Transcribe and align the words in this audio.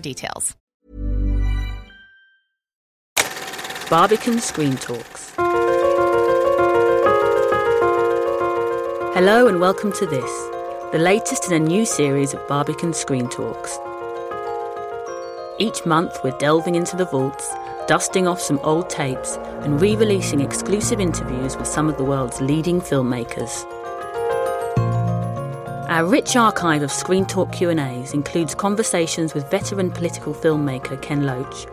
details. 0.00 0.56
Barbican 3.90 4.38
Screen 4.38 4.76
Talks. 4.76 5.32
Hello 9.12 9.48
and 9.48 9.60
welcome 9.60 9.92
to 9.92 10.06
this, 10.06 10.30
the 10.92 10.98
latest 10.98 11.50
in 11.50 11.60
a 11.60 11.66
new 11.66 11.84
series 11.84 12.32
of 12.32 12.46
Barbican 12.46 12.92
Screen 12.92 13.28
Talks. 13.28 13.78
Each 15.58 15.84
month 15.84 16.16
we're 16.22 16.38
delving 16.38 16.76
into 16.76 16.96
the 16.96 17.04
vaults, 17.04 17.52
dusting 17.86 18.28
off 18.28 18.40
some 18.40 18.60
old 18.62 18.88
tapes, 18.88 19.36
and 19.62 19.80
re 19.80 19.96
releasing 19.96 20.40
exclusive 20.40 21.00
interviews 21.00 21.56
with 21.56 21.66
some 21.66 21.88
of 21.88 21.96
the 21.96 22.04
world's 22.04 22.40
leading 22.40 22.80
filmmakers. 22.80 23.66
Our 25.90 26.06
rich 26.06 26.36
archive 26.36 26.82
of 26.82 26.92
Screen 26.92 27.26
Talk 27.26 27.50
Q&As 27.50 28.14
includes 28.14 28.54
conversations 28.54 29.34
with 29.34 29.50
veteran 29.50 29.90
political 29.90 30.32
filmmaker 30.32 31.02
Ken 31.02 31.26
Loach, 31.26 31.66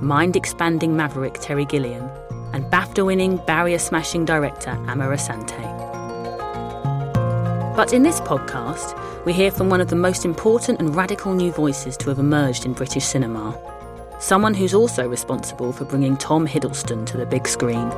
mind-expanding 0.00 0.96
maverick 0.96 1.40
Terry 1.40 1.64
Gilliam, 1.64 2.08
and 2.52 2.64
BAFTA-winning 2.66 3.38
barrier-smashing 3.48 4.26
director 4.26 4.70
Amma 4.86 5.08
Asante. 5.08 5.60
But 7.74 7.92
in 7.92 8.04
this 8.04 8.20
podcast, 8.20 8.96
we 9.24 9.32
hear 9.32 9.50
from 9.50 9.70
one 9.70 9.80
of 9.80 9.88
the 9.88 9.96
most 9.96 10.24
important 10.24 10.78
and 10.78 10.94
radical 10.94 11.34
new 11.34 11.50
voices 11.50 11.96
to 11.96 12.10
have 12.10 12.20
emerged 12.20 12.64
in 12.64 12.74
British 12.74 13.04
cinema. 13.04 13.58
Someone 14.20 14.54
who's 14.54 14.72
also 14.72 15.08
responsible 15.08 15.72
for 15.72 15.84
bringing 15.84 16.16
Tom 16.16 16.46
Hiddleston 16.46 17.04
to 17.06 17.16
the 17.16 17.26
big 17.26 17.48
screen. 17.48 17.90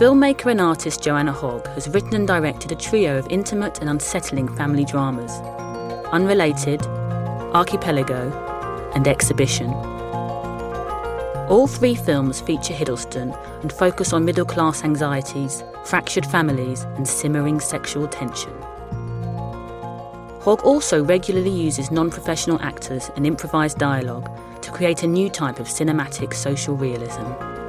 Filmmaker 0.00 0.50
and 0.50 0.62
artist 0.62 1.02
Joanna 1.02 1.30
Hogg 1.30 1.66
has 1.74 1.86
written 1.90 2.14
and 2.14 2.26
directed 2.26 2.72
a 2.72 2.74
trio 2.74 3.18
of 3.18 3.26
intimate 3.28 3.80
and 3.80 3.90
unsettling 3.90 4.48
family 4.56 4.86
dramas 4.86 5.30
Unrelated, 6.10 6.80
Archipelago, 7.52 8.32
and 8.94 9.06
Exhibition. 9.06 9.68
All 11.50 11.66
three 11.66 11.94
films 11.94 12.40
feature 12.40 12.72
Hiddleston 12.72 13.36
and 13.60 13.70
focus 13.70 14.14
on 14.14 14.24
middle 14.24 14.46
class 14.46 14.84
anxieties, 14.84 15.62
fractured 15.84 16.24
families, 16.24 16.84
and 16.96 17.06
simmering 17.06 17.60
sexual 17.60 18.08
tension. 18.08 18.58
Hogg 20.40 20.62
also 20.64 21.04
regularly 21.04 21.50
uses 21.50 21.90
non 21.90 22.08
professional 22.08 22.58
actors 22.62 23.10
and 23.16 23.26
improvised 23.26 23.76
dialogue 23.76 24.30
to 24.62 24.70
create 24.70 25.02
a 25.02 25.06
new 25.06 25.28
type 25.28 25.60
of 25.60 25.66
cinematic 25.66 26.32
social 26.32 26.74
realism. 26.74 27.59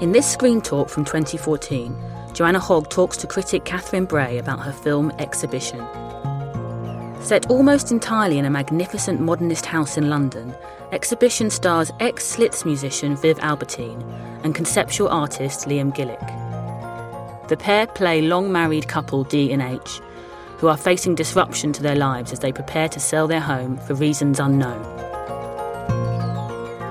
In 0.00 0.12
this 0.12 0.30
screen 0.30 0.60
talk 0.60 0.90
from 0.90 1.06
2014, 1.06 1.96
Joanna 2.34 2.60
Hogg 2.60 2.90
talks 2.90 3.16
to 3.16 3.26
critic 3.26 3.64
Catherine 3.64 4.04
Bray 4.04 4.36
about 4.36 4.60
her 4.60 4.72
film 4.72 5.10
Exhibition. 5.18 5.78
Set 7.22 7.48
almost 7.48 7.90
entirely 7.90 8.36
in 8.36 8.44
a 8.44 8.50
magnificent 8.50 9.22
modernist 9.22 9.64
house 9.64 9.96
in 9.96 10.10
London, 10.10 10.54
Exhibition 10.92 11.48
stars 11.48 11.90
ex 11.98 12.26
Slits 12.26 12.66
musician 12.66 13.16
Viv 13.16 13.38
Albertine 13.38 14.02
and 14.44 14.54
conceptual 14.54 15.08
artist 15.08 15.66
Liam 15.66 15.96
Gillick. 15.96 17.48
The 17.48 17.56
pair 17.56 17.86
play 17.86 18.20
long 18.20 18.52
married 18.52 18.88
couple 18.88 19.24
D 19.24 19.50
and 19.50 19.62
H, 19.62 20.02
who 20.58 20.68
are 20.68 20.76
facing 20.76 21.14
disruption 21.14 21.72
to 21.72 21.82
their 21.82 21.96
lives 21.96 22.32
as 22.32 22.40
they 22.40 22.52
prepare 22.52 22.90
to 22.90 23.00
sell 23.00 23.26
their 23.26 23.40
home 23.40 23.78
for 23.78 23.94
reasons 23.94 24.40
unknown. 24.40 24.84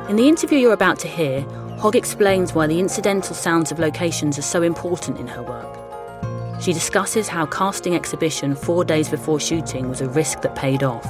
In 0.09 0.15
the 0.15 0.27
interview 0.27 0.57
you're 0.57 0.73
about 0.73 0.97
to 0.99 1.07
hear, 1.07 1.45
Hogg 1.77 1.95
explains 1.95 2.53
why 2.53 2.67
the 2.67 2.79
incidental 2.79 3.35
sounds 3.35 3.71
of 3.71 3.79
locations 3.79 4.39
are 4.39 4.43
so 4.43 4.61
important 4.63 5.19
in 5.19 5.27
her 5.27 5.43
work. 5.43 6.61
She 6.61 6.71
discusses 6.71 7.27
how 7.27 7.45
casting 7.45 7.95
exhibition 7.95 8.55
four 8.55 8.85
days 8.85 9.09
before 9.09 9.39
shooting 9.39 9.89
was 9.89 9.99
a 10.01 10.07
risk 10.07 10.41
that 10.41 10.55
paid 10.55 10.83
off. 10.83 11.05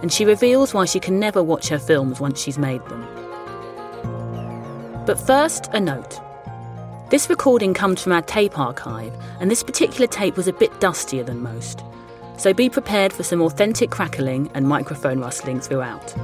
And 0.00 0.10
she 0.10 0.24
reveals 0.24 0.72
why 0.72 0.86
she 0.86 0.98
can 0.98 1.20
never 1.20 1.42
watch 1.42 1.68
her 1.68 1.78
films 1.78 2.20
once 2.20 2.42
she's 2.42 2.58
made 2.58 2.82
them. 2.86 3.06
But 5.04 5.20
first, 5.20 5.68
a 5.72 5.78
note. 5.78 6.20
This 7.10 7.28
recording 7.28 7.74
comes 7.74 8.02
from 8.02 8.12
our 8.12 8.22
tape 8.22 8.58
archive, 8.58 9.12
and 9.40 9.50
this 9.50 9.62
particular 9.62 10.06
tape 10.06 10.36
was 10.36 10.48
a 10.48 10.52
bit 10.54 10.80
dustier 10.80 11.22
than 11.22 11.42
most. 11.42 11.84
So 12.38 12.54
be 12.54 12.70
prepared 12.70 13.12
for 13.12 13.22
some 13.22 13.42
authentic 13.42 13.90
crackling 13.90 14.50
and 14.54 14.66
microphone 14.66 15.20
rustling 15.20 15.60
throughout. 15.60 16.16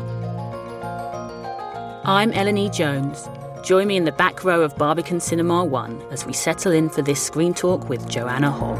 I'm 2.04 2.32
Eleni 2.32 2.72
Jones, 2.72 3.28
Join 3.68 3.88
me 3.88 3.98
in 3.98 4.04
the 4.06 4.12
back 4.12 4.44
row 4.44 4.62
of 4.62 4.78
Barbican 4.78 5.20
Cinema 5.20 5.62
1 5.62 6.06
as 6.10 6.24
we 6.24 6.32
settle 6.32 6.72
in 6.72 6.88
for 6.88 7.02
this 7.02 7.22
screen 7.22 7.52
talk 7.52 7.90
with 7.90 8.08
Joanna 8.08 8.50
Hogg. 8.50 8.78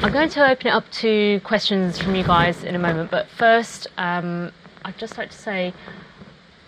I'm 0.00 0.12
going 0.12 0.28
to 0.28 0.48
open 0.48 0.68
it 0.68 0.70
up 0.70 0.88
to 0.92 1.40
questions 1.42 2.00
from 2.00 2.14
you 2.14 2.22
guys 2.22 2.62
in 2.62 2.76
a 2.76 2.78
moment, 2.78 3.10
but 3.10 3.26
first, 3.30 3.88
um, 3.98 4.52
I'd 4.84 4.96
just 4.96 5.18
like 5.18 5.30
to 5.30 5.36
say 5.36 5.74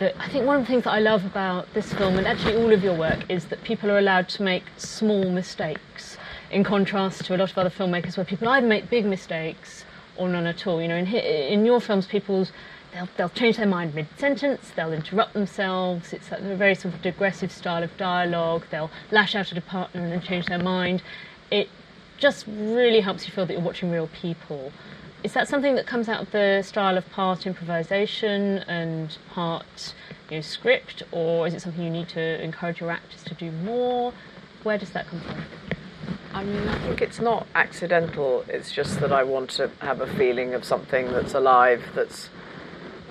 that 0.00 0.16
I 0.18 0.28
think 0.28 0.44
one 0.44 0.56
of 0.56 0.62
the 0.62 0.66
things 0.66 0.82
that 0.82 0.94
I 0.94 0.98
love 0.98 1.24
about 1.24 1.72
this 1.74 1.92
film 1.92 2.18
and 2.18 2.26
actually 2.26 2.56
all 2.56 2.72
of 2.72 2.82
your 2.82 2.98
work 2.98 3.20
is 3.30 3.44
that 3.44 3.62
people 3.62 3.88
are 3.88 3.98
allowed 3.98 4.28
to 4.30 4.42
make 4.42 4.64
small 4.78 5.30
mistakes 5.30 6.18
in 6.50 6.64
contrast 6.64 7.24
to 7.26 7.36
a 7.36 7.38
lot 7.38 7.52
of 7.52 7.56
other 7.56 7.70
filmmakers 7.70 8.16
where 8.16 8.26
people 8.26 8.48
either 8.48 8.66
make 8.66 8.90
big 8.90 9.04
mistakes 9.04 9.84
or 10.16 10.28
none 10.28 10.46
at 10.46 10.66
all. 10.66 10.80
You 10.80 10.88
know, 10.88 10.96
in, 10.96 11.06
in 11.06 11.64
your 11.64 11.80
films, 11.80 12.06
people 12.06 12.46
they'll, 12.92 13.08
they'll 13.16 13.28
change 13.28 13.56
their 13.56 13.66
mind 13.66 13.94
mid-sentence, 13.94 14.72
they'll 14.74 14.92
interrupt 14.92 15.34
themselves. 15.34 16.12
It's 16.12 16.30
a 16.30 16.56
very 16.56 16.74
sort 16.74 16.94
of 16.94 17.02
digressive 17.02 17.52
style 17.52 17.82
of 17.82 17.96
dialogue. 17.96 18.64
They'll 18.70 18.90
lash 19.10 19.34
out 19.34 19.52
at 19.52 19.58
a 19.58 19.62
partner 19.62 20.00
and 20.00 20.12
then 20.12 20.20
change 20.22 20.46
their 20.46 20.62
mind. 20.62 21.02
It 21.50 21.68
just 22.18 22.46
really 22.46 23.00
helps 23.00 23.26
you 23.26 23.34
feel 23.34 23.46
that 23.46 23.52
you're 23.52 23.62
watching 23.62 23.90
real 23.90 24.08
people. 24.08 24.72
Is 25.22 25.32
that 25.32 25.48
something 25.48 25.74
that 25.74 25.86
comes 25.86 26.08
out 26.08 26.20
of 26.20 26.30
the 26.32 26.62
style 26.62 26.98
of 26.98 27.08
part 27.10 27.46
improvisation 27.46 28.58
and 28.68 29.16
part 29.30 29.94
you 30.30 30.36
know, 30.36 30.40
script, 30.42 31.02
or 31.12 31.46
is 31.46 31.54
it 31.54 31.62
something 31.62 31.82
you 31.82 31.90
need 31.90 32.08
to 32.10 32.42
encourage 32.42 32.80
your 32.80 32.90
actors 32.90 33.22
to 33.24 33.34
do 33.34 33.50
more? 33.50 34.12
Where 34.62 34.78
does 34.78 34.90
that 34.90 35.06
come 35.06 35.20
from? 35.20 35.44
I 36.34 36.42
mean, 36.42 36.66
I 36.68 36.76
think 36.80 37.00
it's 37.00 37.20
not 37.20 37.46
accidental. 37.54 38.44
It's 38.48 38.72
just 38.72 38.98
that 38.98 39.12
I 39.12 39.22
want 39.22 39.50
to 39.50 39.70
have 39.78 40.00
a 40.00 40.06
feeling 40.16 40.52
of 40.52 40.64
something 40.64 41.12
that's 41.12 41.32
alive, 41.32 41.80
that's, 41.94 42.28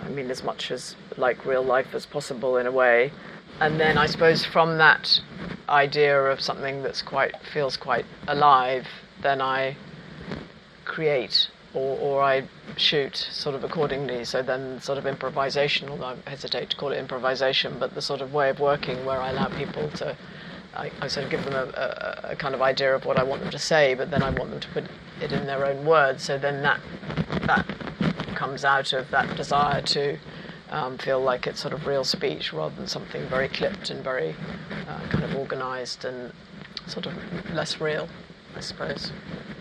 I 0.02 0.10
mean, 0.10 0.30
as 0.30 0.44
much 0.44 0.72
as 0.72 0.98
like 1.16 1.46
real 1.46 1.64
life 1.64 1.96
as 1.96 2.06
possible 2.06 2.58
in 2.58 2.68
a 2.68 2.72
way. 2.72 3.14
And 3.62 3.80
then 3.80 3.98
I 3.98 4.08
suppose 4.08 4.44
from 4.44 4.78
that 4.80 5.22
idea 5.70 6.22
of 6.22 6.42
something 6.42 6.84
that's 6.84 7.02
quite 7.02 7.34
feels 7.54 7.78
quite 7.78 8.06
alive, 8.28 8.88
then 9.22 9.42
I 9.42 9.78
create 10.84 11.48
or, 11.74 11.98
or 12.00 12.22
I 12.22 12.50
shoot 12.76 13.16
sort 13.16 13.56
of 13.56 13.64
accordingly. 13.64 14.26
So 14.26 14.42
then, 14.42 14.82
sort 14.82 14.98
of 14.98 15.08
improvisation, 15.08 15.88
although 15.88 16.08
I 16.08 16.30
hesitate 16.30 16.72
to 16.72 16.76
call 16.76 16.92
it 16.92 16.98
improvisation, 16.98 17.78
but 17.80 17.96
the 17.96 18.02
sort 18.02 18.20
of 18.20 18.34
way 18.34 18.50
of 18.50 18.60
working 18.60 19.06
where 19.06 19.22
I 19.22 19.30
allow 19.30 19.48
people 19.48 19.90
to 19.92 20.18
I, 20.76 20.92
I 21.02 21.08
sort 21.08 21.26
of 21.26 21.32
give 21.32 21.44
them 21.46 21.54
a, 21.54 21.66
a, 21.78 22.32
a, 22.32 22.36
kind 22.36 22.56
of 22.56 22.62
idea 22.62 22.96
of 22.96 23.06
what 23.06 23.18
I 23.20 23.24
want 23.24 23.42
them 23.42 23.52
to 23.52 23.60
say, 23.60 23.94
but 23.94 24.10
then 24.10 24.24
I 24.24 24.30
want 24.32 24.50
them 24.50 24.60
to 24.60 24.68
put 24.70 24.86
it 25.22 25.32
in 25.32 25.46
their 25.46 25.66
own 25.66 25.86
words. 25.86 26.24
So 26.24 26.38
then 26.38 26.62
that 26.64 26.80
that 27.46 27.66
comes 28.36 28.66
out 28.66 28.94
of 28.94 29.10
that 29.12 29.36
desire 29.36 29.82
to 29.82 30.18
um, 30.70 30.98
feel 30.98 31.22
like 31.22 31.46
it's 31.46 31.62
sort 31.62 31.74
of 31.74 31.86
real 31.86 32.04
speech 32.04 32.52
rather 32.52 32.76
than 32.76 32.88
something 32.88 33.28
very 33.28 33.48
clipped 33.48 33.90
and 33.90 34.04
very 34.04 34.36
uh, 34.88 35.00
kind 35.10 35.24
of 35.24 35.36
organised 35.36 36.06
and 36.06 36.34
sort 36.88 37.06
of 37.06 37.14
less 37.54 37.80
real. 37.80 38.10
I 38.56 38.60
suppose. 38.60 39.12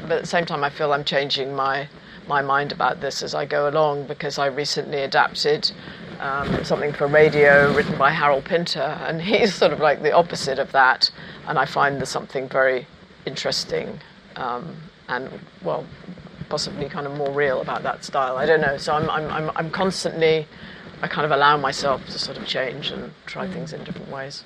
But 0.03 0.13
at 0.13 0.21
the 0.23 0.27
same 0.27 0.45
time, 0.47 0.65
I 0.65 0.71
feel 0.71 0.93
I'm 0.93 1.05
changing 1.05 1.55
my 1.55 1.89
my 2.29 2.41
mind 2.41 2.73
about 2.73 3.01
this 3.01 3.23
as 3.23 3.35
I 3.35 3.45
go 3.47 3.69
along 3.69 4.07
because 4.07 4.39
I 4.39 4.47
recently 4.47 5.03
adapted 5.03 5.73
um, 6.23 6.65
something 6.65 6.93
for 6.93 7.09
radio 7.09 7.75
written 7.75 7.99
by 7.99 8.11
Harold 8.13 8.45
Pinter, 8.45 8.97
and 9.07 9.21
he's 9.31 9.55
sort 9.55 9.73
of 9.73 9.81
like 9.81 10.03
the 10.03 10.13
opposite 10.13 10.59
of 10.59 10.73
that. 10.73 11.11
And 11.47 11.59
I 11.59 11.67
find 11.67 11.99
there's 11.99 12.09
something 12.09 12.49
very 12.49 12.87
interesting 13.27 14.01
um, 14.37 14.77
and, 15.09 15.29
well, 15.63 15.85
possibly 16.49 16.89
kind 16.89 17.07
of 17.07 17.17
more 17.17 17.33
real 17.33 17.61
about 17.61 17.83
that 17.83 18.05
style. 18.05 18.37
I 18.37 18.47
don't 18.47 18.61
know. 18.61 18.77
So 18.77 18.95
I'm, 18.95 19.11
I'm, 19.11 19.31
I'm, 19.31 19.51
I'm 19.57 19.71
constantly, 19.71 20.47
I 21.03 21.09
kind 21.09 21.25
of 21.25 21.33
allow 21.33 21.57
myself 21.57 22.07
to 22.07 22.19
sort 22.19 22.39
of 22.39 22.47
change 22.47 22.91
and 22.91 23.13
try 23.27 23.47
mm. 23.47 23.53
things 23.53 23.73
in 23.73 23.83
different 23.83 24.11
ways. 24.11 24.45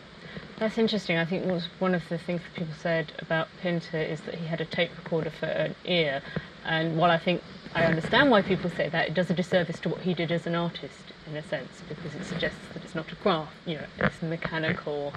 That's 0.59 0.79
interesting. 0.79 1.19
I 1.19 1.27
think 1.27 1.45
one 1.79 1.95
of 1.95 2.09
the 2.09 2.17
things 2.17 2.41
that 2.41 2.59
people 2.59 2.75
said 2.81 3.13
about 3.19 3.49
Pinter 3.61 4.01
is 4.01 4.23
that 4.23 4.37
he 4.37 4.47
had 4.47 4.63
a 4.63 4.65
tape 4.65 4.91
recorder 4.97 5.29
for 5.29 5.45
an 5.45 5.75
ear. 5.85 6.23
And 6.65 6.97
while 6.97 7.11
I 7.11 7.19
think 7.19 7.43
I 7.75 7.85
understand 7.85 8.31
why 8.31 8.41
people 8.41 8.71
say 8.71 8.89
that, 8.89 9.09
it 9.09 9.15
does 9.15 9.29
a 9.29 9.35
disservice 9.35 9.79
to 9.81 9.91
what 9.91 10.01
he 10.01 10.15
did 10.15 10.33
as 10.33 10.47
an 10.47 10.55
artist 10.55 11.13
in 11.29 11.37
a 11.37 11.43
sense 11.43 11.83
because 11.89 12.15
it 12.15 12.25
suggests 12.25 12.59
that 12.73 12.85
it's 12.85 12.95
not 12.95 13.11
a 13.11 13.15
graph, 13.17 13.53
you 13.67 13.77
know, 13.77 13.85
it's 13.99 14.23
mechanical 14.23 15.13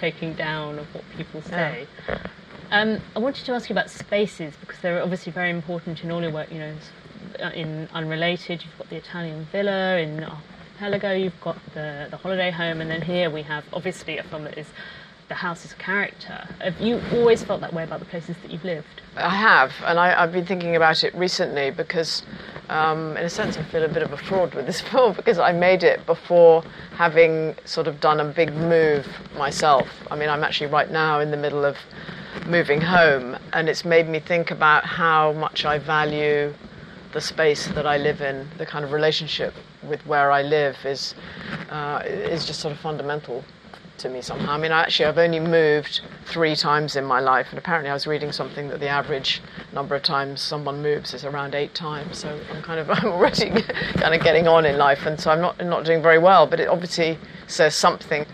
taking 0.00 0.34
down 0.34 0.78
of 0.78 0.94
what 0.94 1.04
people 1.16 1.42
say. 1.42 1.86
Yeah. 2.08 2.26
Um, 2.70 3.00
I 3.14 3.18
wanted 3.18 3.44
to 3.44 3.52
ask 3.52 3.68
you 3.68 3.74
about 3.74 3.90
spaces 3.90 4.54
because 4.60 4.78
they're 4.80 5.02
obviously 5.02 5.30
very 5.30 5.50
important 5.50 6.02
in 6.02 6.10
all 6.10 6.22
your 6.22 6.32
work. 6.32 6.50
You 6.50 6.58
know, 6.58 6.74
uh, 7.40 7.50
in 7.50 7.88
Unrelated, 7.92 8.64
you've 8.64 8.78
got 8.78 8.88
the 8.88 8.96
Italian 8.96 9.46
villa. 9.52 9.98
In 9.98 10.24
Archipelago, 10.24 11.12
you've 11.12 11.40
got 11.40 11.58
the 11.74 12.08
the 12.10 12.16
holiday 12.16 12.50
home, 12.50 12.80
and 12.80 12.90
then 12.90 13.02
here 13.02 13.30
we 13.30 13.42
have 13.42 13.64
obviously 13.72 14.18
a 14.18 14.22
film 14.22 14.44
that 14.44 14.56
is 14.56 14.66
the 15.34 15.74
a 15.74 15.82
character. 15.82 16.46
Have 16.60 16.80
you 16.80 17.00
always 17.12 17.42
felt 17.42 17.60
that 17.60 17.72
way 17.72 17.84
about 17.84 18.00
the 18.00 18.06
places 18.06 18.36
that 18.42 18.50
you've 18.50 18.64
lived? 18.64 19.02
I 19.16 19.34
have, 19.34 19.72
and 19.84 19.98
I, 19.98 20.10
have 20.20 20.32
been 20.32 20.46
thinking 20.46 20.76
about 20.76 21.04
it 21.04 21.14
recently 21.14 21.70
because, 21.70 22.22
um, 22.68 23.16
in 23.16 23.24
a 23.24 23.30
sense, 23.30 23.56
I 23.56 23.62
feel 23.64 23.82
a 23.82 23.88
bit 23.88 24.02
of 24.02 24.12
a 24.12 24.16
fraud 24.16 24.54
with 24.54 24.66
this 24.66 24.80
film 24.90 25.14
because 25.14 25.38
I 25.38 25.52
made 25.52 25.82
it 25.82 26.04
before 26.06 26.62
having 26.96 27.54
sort 27.64 27.86
of 27.86 28.00
done 28.00 28.20
a 28.20 28.24
big 28.24 28.54
move 28.54 29.06
myself. 29.36 29.88
I 30.10 30.16
mean, 30.16 30.28
I'm 30.28 30.44
actually 30.44 30.70
right 30.70 30.90
now 30.90 31.20
in 31.20 31.30
the 31.30 31.36
middle 31.36 31.64
of 31.64 31.76
moving 32.46 32.80
home, 32.80 33.36
and 33.52 33.68
it's 33.68 33.84
made 33.84 34.08
me 34.08 34.20
think 34.20 34.50
about 34.50 34.84
how 34.84 35.32
much 35.32 35.64
I 35.64 35.78
value 35.78 36.52
the 37.12 37.20
space 37.20 37.66
that 37.68 37.86
I 37.86 37.98
live 37.98 38.22
in, 38.22 38.48
the 38.58 38.66
kind 38.66 38.84
of 38.84 38.92
relationship 38.92 39.54
with 39.82 40.04
where 40.06 40.30
I 40.30 40.42
live 40.42 40.76
is 40.84 41.14
uh, 41.70 42.00
is 42.04 42.46
just 42.46 42.60
sort 42.60 42.72
of 42.72 42.80
fundamental 42.80 43.44
to 44.02 44.08
me 44.08 44.20
somehow. 44.20 44.52
I 44.52 44.58
mean, 44.58 44.72
actually, 44.72 45.06
I've 45.06 45.18
only 45.18 45.40
moved 45.40 46.00
three 46.26 46.54
times 46.54 46.96
in 46.96 47.04
my 47.04 47.20
life, 47.20 47.46
and 47.50 47.58
apparently, 47.58 47.90
I 47.90 47.94
was 47.94 48.06
reading 48.06 48.32
something 48.32 48.68
that 48.68 48.80
the 48.80 48.88
average 48.88 49.40
number 49.72 49.94
of 49.94 50.02
times 50.02 50.40
someone 50.40 50.82
moves 50.82 51.14
is 51.14 51.24
around 51.24 51.54
eight 51.54 51.74
times. 51.74 52.18
So 52.18 52.38
I'm 52.52 52.62
kind 52.62 52.80
of 52.80 52.90
I'm 52.96 53.06
already 53.06 53.50
kind 53.94 54.14
of 54.14 54.22
getting 54.22 54.46
on 54.46 54.66
in 54.66 54.76
life, 54.76 55.06
and 55.06 55.18
so 55.18 55.30
I'm 55.30 55.40
not 55.40 55.64
not 55.64 55.84
doing 55.84 56.02
very 56.02 56.18
well. 56.18 56.46
But 56.46 56.60
it 56.60 56.68
obviously 56.68 57.18
says 57.46 57.74
something 57.74 58.26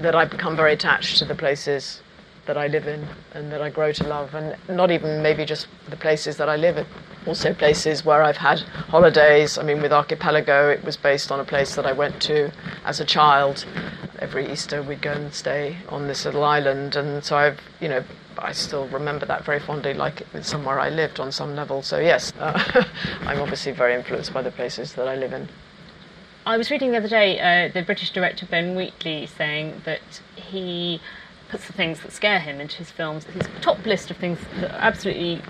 that 0.00 0.14
I've 0.14 0.30
become 0.30 0.56
very 0.56 0.72
attached 0.72 1.18
to 1.18 1.24
the 1.24 1.34
places 1.34 2.00
that 2.46 2.56
I 2.56 2.66
live 2.66 2.86
in 2.86 3.06
and 3.32 3.50
that 3.52 3.62
I 3.62 3.70
grow 3.70 3.92
to 3.92 4.06
love, 4.06 4.34
and 4.34 4.56
not 4.68 4.90
even 4.90 5.22
maybe 5.22 5.44
just 5.44 5.66
the 5.88 5.96
places 5.96 6.36
that 6.36 6.48
I 6.48 6.56
live 6.56 6.76
in, 6.78 6.86
also 7.26 7.54
places 7.54 8.04
where 8.04 8.22
I've 8.22 8.36
had 8.36 8.60
holidays. 8.60 9.58
I 9.58 9.62
mean, 9.62 9.80
with 9.80 9.92
Archipelago, 9.92 10.70
it 10.70 10.84
was 10.84 10.96
based 10.96 11.32
on 11.32 11.40
a 11.40 11.44
place 11.44 11.74
that 11.74 11.86
I 11.86 11.92
went 11.92 12.20
to 12.22 12.52
as 12.84 13.00
a 13.00 13.04
child. 13.04 13.64
Every 14.18 14.50
Easter, 14.50 14.82
we'd 14.82 15.02
go 15.02 15.12
and 15.12 15.32
stay 15.32 15.76
on 15.88 16.06
this 16.06 16.24
little 16.24 16.44
island, 16.44 16.96
and 16.96 17.24
so 17.24 17.36
I've, 17.36 17.60
you 17.80 17.88
know, 17.88 18.04
I 18.38 18.52
still 18.52 18.88
remember 18.88 19.26
that 19.26 19.44
very 19.44 19.60
fondly, 19.60 19.94
like 19.94 20.22
it's 20.34 20.48
somewhere 20.48 20.80
I 20.80 20.90
lived 20.90 21.20
on 21.20 21.32
some 21.32 21.54
level. 21.54 21.82
So 21.82 21.98
yes, 21.98 22.32
uh, 22.38 22.84
I'm 23.20 23.40
obviously 23.40 23.72
very 23.72 23.94
influenced 23.94 24.32
by 24.32 24.42
the 24.42 24.50
places 24.50 24.94
that 24.94 25.08
I 25.08 25.16
live 25.16 25.32
in. 25.32 25.48
I 26.46 26.58
was 26.58 26.70
reading 26.70 26.92
the 26.92 26.98
other 26.98 27.08
day 27.08 27.40
uh, 27.40 27.72
the 27.72 27.82
British 27.82 28.10
director 28.10 28.44
Ben 28.44 28.74
Wheatley 28.74 29.26
saying 29.26 29.80
that 29.86 30.20
he 30.36 31.00
puts 31.54 31.68
the 31.68 31.72
things 31.72 32.00
that 32.00 32.10
scare 32.10 32.40
him 32.40 32.60
into 32.60 32.78
his 32.78 32.90
films. 32.90 33.22
His 33.26 33.46
top 33.60 33.86
list 33.86 34.10
of 34.10 34.16
things 34.16 34.40
that 34.58 34.72
absolutely 34.72 35.40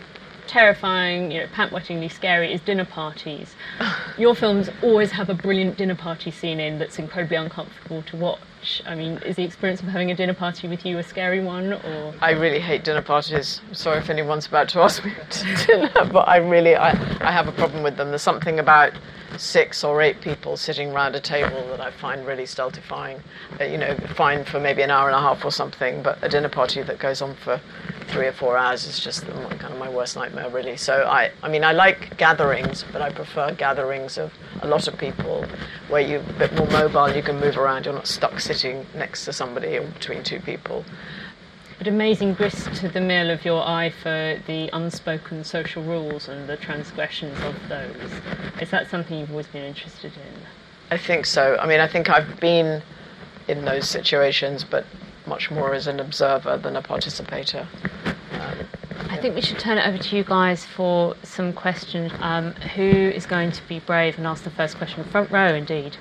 terrifying, 0.46 1.30
you 1.30 1.40
know, 1.40 1.46
pant-wettingly 1.52 2.08
scary 2.10 2.52
is 2.52 2.60
dinner 2.60 2.84
parties. 2.84 3.54
Your 4.18 4.34
films 4.34 4.68
always 4.82 5.10
have 5.12 5.28
a 5.28 5.34
brilliant 5.34 5.76
dinner 5.76 5.94
party 5.94 6.30
scene 6.30 6.60
in 6.60 6.78
that's 6.78 6.98
incredibly 6.98 7.36
uncomfortable 7.36 8.02
to 8.02 8.16
watch. 8.16 8.40
I 8.86 8.94
mean, 8.94 9.18
is 9.18 9.36
the 9.36 9.44
experience 9.44 9.82
of 9.82 9.88
having 9.88 10.10
a 10.10 10.14
dinner 10.14 10.32
party 10.32 10.68
with 10.68 10.86
you 10.86 10.98
a 10.98 11.02
scary 11.02 11.42
one, 11.42 11.74
or? 11.74 12.14
I 12.20 12.30
really 12.30 12.60
hate 12.60 12.84
dinner 12.84 13.02
parties. 13.02 13.60
I'm 13.68 13.74
sorry 13.74 13.98
if 13.98 14.08
anyone's 14.08 14.46
about 14.46 14.68
to 14.70 14.80
ask 14.80 15.04
me 15.04 15.12
to 15.30 15.66
dinner, 15.66 15.90
but 15.94 16.28
I 16.28 16.36
really, 16.36 16.74
I, 16.74 16.90
I 17.20 17.30
have 17.30 17.46
a 17.46 17.52
problem 17.52 17.82
with 17.82 17.96
them. 17.96 18.08
There's 18.08 18.22
something 18.22 18.58
about 18.58 18.94
six 19.38 19.84
or 19.84 20.00
eight 20.00 20.20
people 20.20 20.56
sitting 20.56 20.92
around 20.92 21.14
a 21.14 21.20
table 21.20 21.66
that 21.68 21.80
I 21.80 21.90
find 21.90 22.26
really 22.26 22.46
stultifying. 22.46 23.20
Uh, 23.60 23.64
you 23.64 23.78
know, 23.78 23.96
fine 24.14 24.44
for 24.44 24.60
maybe 24.60 24.82
an 24.82 24.90
hour 24.90 25.08
and 25.08 25.16
a 25.16 25.20
half 25.20 25.44
or 25.44 25.50
something, 25.50 26.02
but 26.02 26.18
a 26.22 26.28
dinner 26.28 26.48
party 26.48 26.82
that 26.82 26.98
goes 26.98 27.20
on 27.20 27.34
for 27.34 27.60
three 28.08 28.26
or 28.26 28.32
four 28.32 28.56
hours 28.56 28.86
is 28.86 28.98
just 28.98 29.26
kind 29.26 29.72
of 29.72 29.78
my 29.78 29.88
worst 29.88 30.16
nightmare, 30.16 30.48
really. 30.50 30.76
So 30.76 31.04
I, 31.04 31.30
I 31.42 31.48
mean, 31.48 31.64
I 31.64 31.72
like 31.72 32.16
gatherings, 32.16 32.84
but 32.92 33.02
I 33.02 33.10
prefer 33.10 33.52
gatherings 33.52 34.18
of 34.18 34.32
a 34.62 34.68
lot 34.68 34.88
of 34.88 34.96
people 34.98 35.44
where 35.88 36.00
you're 36.00 36.20
a 36.20 36.32
bit 36.34 36.52
more 36.54 36.66
mobile, 36.68 37.14
you 37.14 37.22
can 37.22 37.40
move 37.40 37.56
around, 37.56 37.84
you're 37.84 37.94
not 37.94 38.06
stuck 38.06 38.40
sitting 38.40 38.86
next 38.94 39.24
to 39.24 39.32
somebody 39.32 39.76
or 39.76 39.86
between 39.88 40.22
two 40.22 40.40
people. 40.40 40.84
But 41.78 41.88
amazing 41.88 42.34
grist 42.34 42.72
to 42.76 42.88
the 42.88 43.00
mill 43.00 43.30
of 43.30 43.44
your 43.44 43.66
eye 43.66 43.90
for 43.90 44.40
the 44.46 44.70
unspoken 44.72 45.42
social 45.42 45.82
rules 45.82 46.28
and 46.28 46.48
the 46.48 46.56
transgressions 46.56 47.38
of 47.42 47.56
those. 47.68 48.10
Is 48.60 48.70
that 48.70 48.88
something 48.88 49.18
you've 49.18 49.30
always 49.30 49.48
been 49.48 49.64
interested 49.64 50.12
in? 50.12 50.42
I 50.90 50.96
think 50.96 51.26
so. 51.26 51.56
I 51.60 51.66
mean, 51.66 51.80
I 51.80 51.88
think 51.88 52.08
I've 52.08 52.38
been 52.38 52.82
in 53.48 53.64
those 53.64 53.88
situations, 53.88 54.64
but 54.64 54.86
much 55.26 55.50
more 55.50 55.74
as 55.74 55.86
an 55.86 56.00
observer 56.00 56.56
than 56.56 56.76
a 56.76 56.82
participator. 56.82 57.66
Um, 58.32 58.58
I 59.10 59.16
think 59.16 59.34
we 59.34 59.40
should 59.40 59.58
turn 59.58 59.78
it 59.78 59.86
over 59.86 59.98
to 59.98 60.16
you 60.16 60.24
guys 60.24 60.64
for 60.64 61.14
some 61.22 61.52
questions. 61.52 62.12
Um, 62.20 62.52
who 62.74 62.82
is 62.82 63.26
going 63.26 63.52
to 63.52 63.68
be 63.68 63.78
brave 63.80 64.18
and 64.18 64.26
ask 64.26 64.44
the 64.44 64.50
first 64.50 64.76
question? 64.76 65.04
Front 65.04 65.30
row, 65.30 65.54
indeed. 65.54 65.96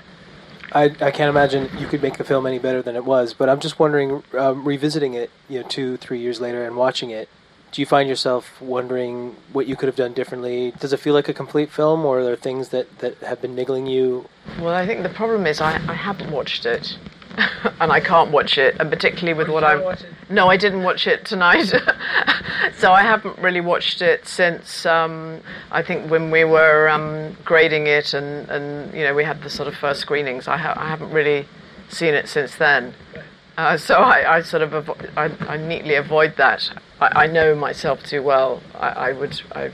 I, 0.71 0.85
I 0.85 1.11
can't 1.11 1.29
imagine 1.29 1.69
you 1.77 1.87
could 1.87 2.01
make 2.01 2.17
the 2.17 2.23
film 2.23 2.47
any 2.47 2.57
better 2.57 2.81
than 2.81 2.95
it 2.95 3.05
was, 3.05 3.33
but 3.33 3.47
I'm 3.47 3.59
just 3.59 3.77
wondering, 3.77 4.23
um, 4.37 4.67
revisiting 4.67 5.13
it, 5.13 5.29
you 5.47 5.61
know, 5.61 5.67
two, 5.67 5.97
three 5.97 6.19
years 6.19 6.41
later 6.41 6.65
and 6.65 6.75
watching 6.75 7.11
it, 7.11 7.29
do 7.71 7.81
you 7.81 7.85
find 7.85 8.07
yourself 8.07 8.61
wondering 8.61 9.35
what 9.51 9.67
you 9.67 9.75
could 9.75 9.87
have 9.87 9.95
done 9.95 10.13
differently? 10.13 10.73
Does 10.79 10.93
it 10.93 10.97
feel 10.97 11.13
like 11.13 11.27
a 11.27 11.33
complete 11.33 11.71
film, 11.71 12.05
or 12.05 12.19
are 12.19 12.23
there 12.23 12.35
things 12.35 12.69
that, 12.69 12.99
that 12.99 13.17
have 13.17 13.41
been 13.41 13.55
niggling 13.55 13.87
you? 13.87 14.29
Well, 14.59 14.75
I 14.75 14.85
think 14.85 15.01
the 15.01 15.09
problem 15.09 15.47
is 15.47 15.59
I, 15.59 15.73
I 15.73 15.95
haven't 15.95 16.31
watched 16.31 16.65
it. 16.67 16.97
and 17.79 17.91
I 17.91 17.99
can't 17.99 18.31
watch 18.31 18.57
it, 18.57 18.75
and 18.79 18.89
particularly 18.89 19.37
with 19.37 19.49
what 19.49 19.63
I'm. 19.63 19.97
No, 20.29 20.49
I 20.49 20.57
didn't 20.57 20.83
watch 20.83 21.07
it 21.07 21.25
tonight, 21.25 21.65
so 22.77 22.91
I 22.91 23.01
haven't 23.01 23.37
really 23.39 23.61
watched 23.61 24.01
it 24.01 24.27
since. 24.27 24.85
Um, 24.85 25.41
I 25.71 25.81
think 25.81 26.09
when 26.11 26.31
we 26.31 26.43
were 26.43 26.89
um, 26.89 27.35
grading 27.43 27.87
it, 27.87 28.13
and, 28.13 28.49
and 28.49 28.93
you 28.93 29.03
know 29.03 29.15
we 29.15 29.23
had 29.23 29.41
the 29.41 29.49
sort 29.49 29.67
of 29.67 29.75
first 29.75 30.01
screenings. 30.01 30.47
I, 30.47 30.57
ha- 30.57 30.75
I 30.77 30.87
haven't 30.89 31.11
really 31.11 31.47
seen 31.89 32.13
it 32.13 32.27
since 32.27 32.55
then, 32.55 32.93
uh, 33.57 33.77
so 33.77 33.95
I, 33.95 34.37
I, 34.37 34.41
sort 34.41 34.63
of 34.63 34.71
avo- 34.71 35.09
I, 35.17 35.53
I, 35.53 35.57
neatly 35.57 35.95
avoid 35.95 36.35
that. 36.37 36.71
I, 36.99 37.23
I 37.23 37.27
know 37.27 37.55
myself 37.55 38.03
too 38.03 38.21
well. 38.21 38.61
I, 38.75 38.89
I 38.89 39.11
would 39.11 39.41
I 39.53 39.71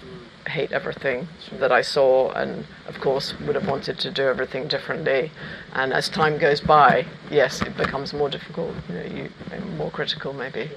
hate 0.49 0.71
everything 0.71 1.27
that 1.59 1.71
I 1.71 1.81
saw, 1.81 2.31
and 2.31 2.65
of 2.87 2.99
course 2.99 3.39
would 3.41 3.55
have 3.55 3.67
wanted 3.67 3.99
to 3.99 4.11
do 4.11 4.23
everything 4.23 4.67
differently. 4.67 5.31
And 5.73 5.93
as 5.93 6.09
time 6.09 6.37
goes 6.37 6.61
by, 6.61 7.05
yes, 7.31 7.61
it 7.61 7.77
becomes 7.77 8.13
more 8.13 8.29
difficult. 8.29 8.73
You 8.89 8.95
know, 8.95 9.03
you 9.03 9.29
more 9.77 9.91
critical 9.91 10.33
maybe. 10.33 10.69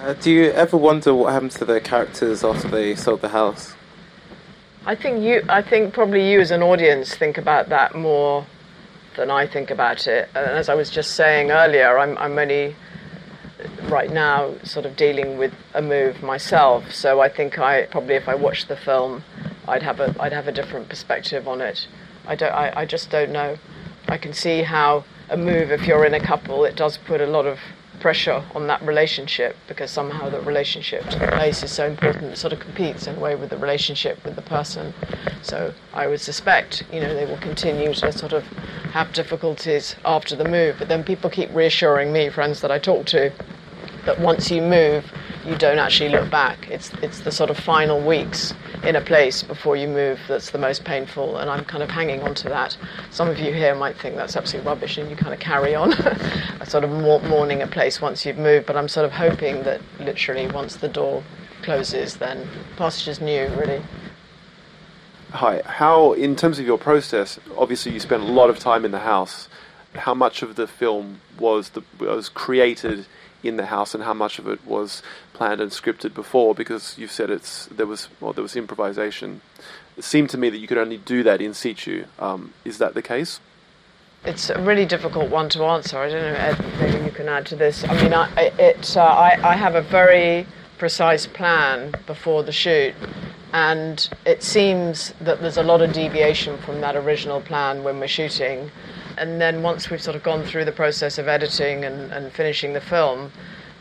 Uh, 0.00 0.14
do 0.14 0.30
you 0.30 0.50
ever 0.52 0.76
wonder 0.76 1.14
what 1.14 1.32
happened 1.32 1.52
to 1.52 1.64
the 1.64 1.80
characters 1.80 2.42
after 2.42 2.66
they 2.68 2.94
sold 2.96 3.20
the 3.20 3.28
house? 3.28 3.74
I 4.84 4.96
think 4.96 5.22
you. 5.22 5.44
I 5.48 5.62
think 5.62 5.94
probably 5.94 6.28
you 6.28 6.40
as 6.40 6.50
an 6.50 6.62
audience 6.62 7.14
think 7.14 7.38
about 7.38 7.68
that 7.68 7.94
more 7.94 8.44
than 9.16 9.30
I 9.30 9.46
think 9.46 9.70
about 9.70 10.06
it. 10.08 10.28
And 10.34 10.50
as 10.50 10.68
I 10.68 10.74
was 10.74 10.90
just 10.90 11.12
saying 11.12 11.50
earlier, 11.50 11.98
I'm, 11.98 12.18
I'm 12.18 12.36
only 12.38 12.74
right 13.92 14.10
now 14.10 14.54
sort 14.64 14.86
of 14.86 14.96
dealing 14.96 15.38
with 15.38 15.52
a 15.74 15.82
move 15.82 16.22
myself. 16.22 16.92
So 16.92 17.20
I 17.20 17.28
think 17.28 17.58
I 17.58 17.86
probably 17.86 18.14
if 18.14 18.28
I 18.28 18.34
watched 18.34 18.68
the 18.68 18.76
film, 18.76 19.22
I'd 19.68 19.82
have 19.82 20.00
a 20.00 20.16
I'd 20.18 20.32
have 20.32 20.48
a 20.48 20.52
different 20.52 20.88
perspective 20.88 21.46
on 21.46 21.60
it. 21.60 21.86
I 22.26 22.34
don't 22.34 22.52
I, 22.52 22.72
I 22.80 22.84
just 22.86 23.10
don't 23.10 23.30
know. 23.30 23.58
I 24.08 24.18
can 24.18 24.32
see 24.32 24.62
how 24.62 25.04
a 25.28 25.36
move 25.36 25.70
if 25.70 25.86
you're 25.86 26.04
in 26.04 26.14
a 26.14 26.20
couple 26.20 26.64
it 26.64 26.76
does 26.76 26.98
put 26.98 27.20
a 27.20 27.26
lot 27.26 27.46
of 27.46 27.58
pressure 28.00 28.44
on 28.54 28.66
that 28.66 28.82
relationship 28.82 29.56
because 29.68 29.90
somehow 29.90 30.28
the 30.28 30.40
relationship 30.40 31.08
to 31.08 31.18
the 31.18 31.28
place 31.28 31.62
is 31.62 31.70
so 31.70 31.86
important 31.86 32.24
it 32.32 32.36
sort 32.36 32.52
of 32.52 32.58
competes 32.58 33.06
in 33.06 33.14
a 33.14 33.20
way 33.20 33.36
with 33.36 33.48
the 33.48 33.56
relationship 33.56 34.22
with 34.24 34.34
the 34.34 34.42
person 34.42 34.92
so 35.40 35.72
i 35.94 36.06
would 36.06 36.20
suspect 36.20 36.82
you 36.92 37.00
know 37.00 37.14
they 37.14 37.24
will 37.24 37.38
continue 37.38 37.94
to 37.94 38.12
sort 38.12 38.32
of 38.32 38.44
have 38.92 39.12
difficulties 39.12 39.94
after 40.04 40.34
the 40.34 40.44
move 40.44 40.74
but 40.78 40.88
then 40.88 41.04
people 41.04 41.30
keep 41.30 41.48
reassuring 41.54 42.12
me 42.12 42.28
friends 42.28 42.60
that 42.60 42.72
i 42.72 42.78
talk 42.78 43.06
to 43.06 43.32
that 44.04 44.20
once 44.20 44.50
you 44.50 44.62
move 44.62 45.10
you 45.46 45.56
don't 45.56 45.78
actually 45.78 46.10
look 46.10 46.30
back. 46.30 46.68
It's 46.70 46.90
it's 47.02 47.20
the 47.20 47.32
sort 47.32 47.50
of 47.50 47.58
final 47.58 48.00
weeks 48.00 48.54
in 48.84 48.96
a 48.96 49.00
place 49.00 49.42
before 49.42 49.76
you 49.76 49.88
move 49.88 50.20
that's 50.28 50.50
the 50.50 50.58
most 50.58 50.84
painful, 50.84 51.38
and 51.38 51.50
I'm 51.50 51.64
kind 51.64 51.82
of 51.82 51.90
hanging 51.90 52.22
on 52.22 52.34
to 52.36 52.48
that. 52.48 52.76
Some 53.10 53.28
of 53.28 53.38
you 53.38 53.52
here 53.52 53.74
might 53.74 53.96
think 53.96 54.16
that's 54.16 54.36
absolute 54.36 54.64
rubbish, 54.64 54.98
and 54.98 55.10
you 55.10 55.16
kind 55.16 55.34
of 55.34 55.40
carry 55.40 55.74
on, 55.74 55.92
a 56.60 56.66
sort 56.66 56.84
of 56.84 56.90
mourning 56.90 57.62
a 57.62 57.66
place 57.66 58.00
once 58.00 58.24
you've 58.24 58.38
moved. 58.38 58.66
But 58.66 58.76
I'm 58.76 58.88
sort 58.88 59.06
of 59.06 59.12
hoping 59.12 59.62
that 59.64 59.80
literally 59.98 60.46
once 60.48 60.76
the 60.76 60.88
door 60.88 61.22
closes, 61.62 62.16
then 62.16 62.48
passage 62.76 63.08
is 63.08 63.20
new, 63.20 63.48
really. 63.56 63.82
Hi. 65.30 65.62
How, 65.64 66.12
in 66.12 66.36
terms 66.36 66.58
of 66.58 66.66
your 66.66 66.78
process, 66.78 67.40
obviously 67.56 67.92
you 67.92 68.00
spent 68.00 68.22
a 68.22 68.26
lot 68.26 68.50
of 68.50 68.58
time 68.58 68.84
in 68.84 68.90
the 68.90 69.00
house. 69.00 69.48
How 69.94 70.14
much 70.14 70.42
of 70.42 70.56
the 70.56 70.66
film 70.66 71.20
was 71.38 71.70
the, 71.70 71.82
was 71.98 72.28
created 72.28 73.06
in 73.42 73.56
the 73.56 73.66
house, 73.66 73.94
and 73.94 74.04
how 74.04 74.14
much 74.14 74.38
of 74.38 74.46
it 74.48 74.64
was 74.66 75.02
planned 75.32 75.60
and 75.60 75.70
scripted 75.70 76.14
before? 76.14 76.54
Because 76.54 76.96
you've 76.98 77.12
said 77.12 77.30
it's 77.30 77.66
there 77.66 77.86
was 77.86 78.08
well 78.20 78.32
there 78.32 78.42
was 78.42 78.56
improvisation. 78.56 79.40
It 79.96 80.04
seemed 80.04 80.30
to 80.30 80.38
me 80.38 80.48
that 80.50 80.58
you 80.58 80.66
could 80.66 80.78
only 80.78 80.98
do 80.98 81.22
that 81.22 81.40
in 81.40 81.54
situ. 81.54 82.06
Um, 82.18 82.54
is 82.64 82.78
that 82.78 82.94
the 82.94 83.02
case? 83.02 83.40
It's 84.24 84.50
a 84.50 84.60
really 84.62 84.86
difficult 84.86 85.30
one 85.30 85.48
to 85.50 85.64
answer. 85.64 85.98
I 85.98 86.08
don't 86.08 86.22
know, 86.22 86.38
Ed, 86.38 86.64
maybe 86.78 87.04
you 87.04 87.10
can 87.10 87.28
add 87.28 87.44
to 87.46 87.56
this. 87.56 87.84
I 87.84 88.00
mean, 88.00 88.14
I, 88.14 88.30
it, 88.56 88.96
uh, 88.96 89.02
I, 89.02 89.50
I 89.50 89.56
have 89.56 89.74
a 89.74 89.82
very 89.82 90.46
precise 90.78 91.26
plan 91.26 91.92
before 92.06 92.44
the 92.44 92.52
shoot, 92.52 92.94
and 93.52 94.08
it 94.24 94.44
seems 94.44 95.12
that 95.20 95.40
there's 95.40 95.56
a 95.56 95.62
lot 95.64 95.82
of 95.82 95.92
deviation 95.92 96.56
from 96.58 96.80
that 96.82 96.94
original 96.94 97.40
plan 97.40 97.82
when 97.82 97.98
we're 97.98 98.06
shooting. 98.06 98.70
And 99.18 99.40
then 99.40 99.62
once 99.62 99.90
we've 99.90 100.02
sort 100.02 100.16
of 100.16 100.22
gone 100.22 100.44
through 100.44 100.64
the 100.64 100.72
process 100.72 101.18
of 101.18 101.28
editing 101.28 101.84
and, 101.84 102.12
and 102.12 102.32
finishing 102.32 102.72
the 102.72 102.80
film, 102.80 103.30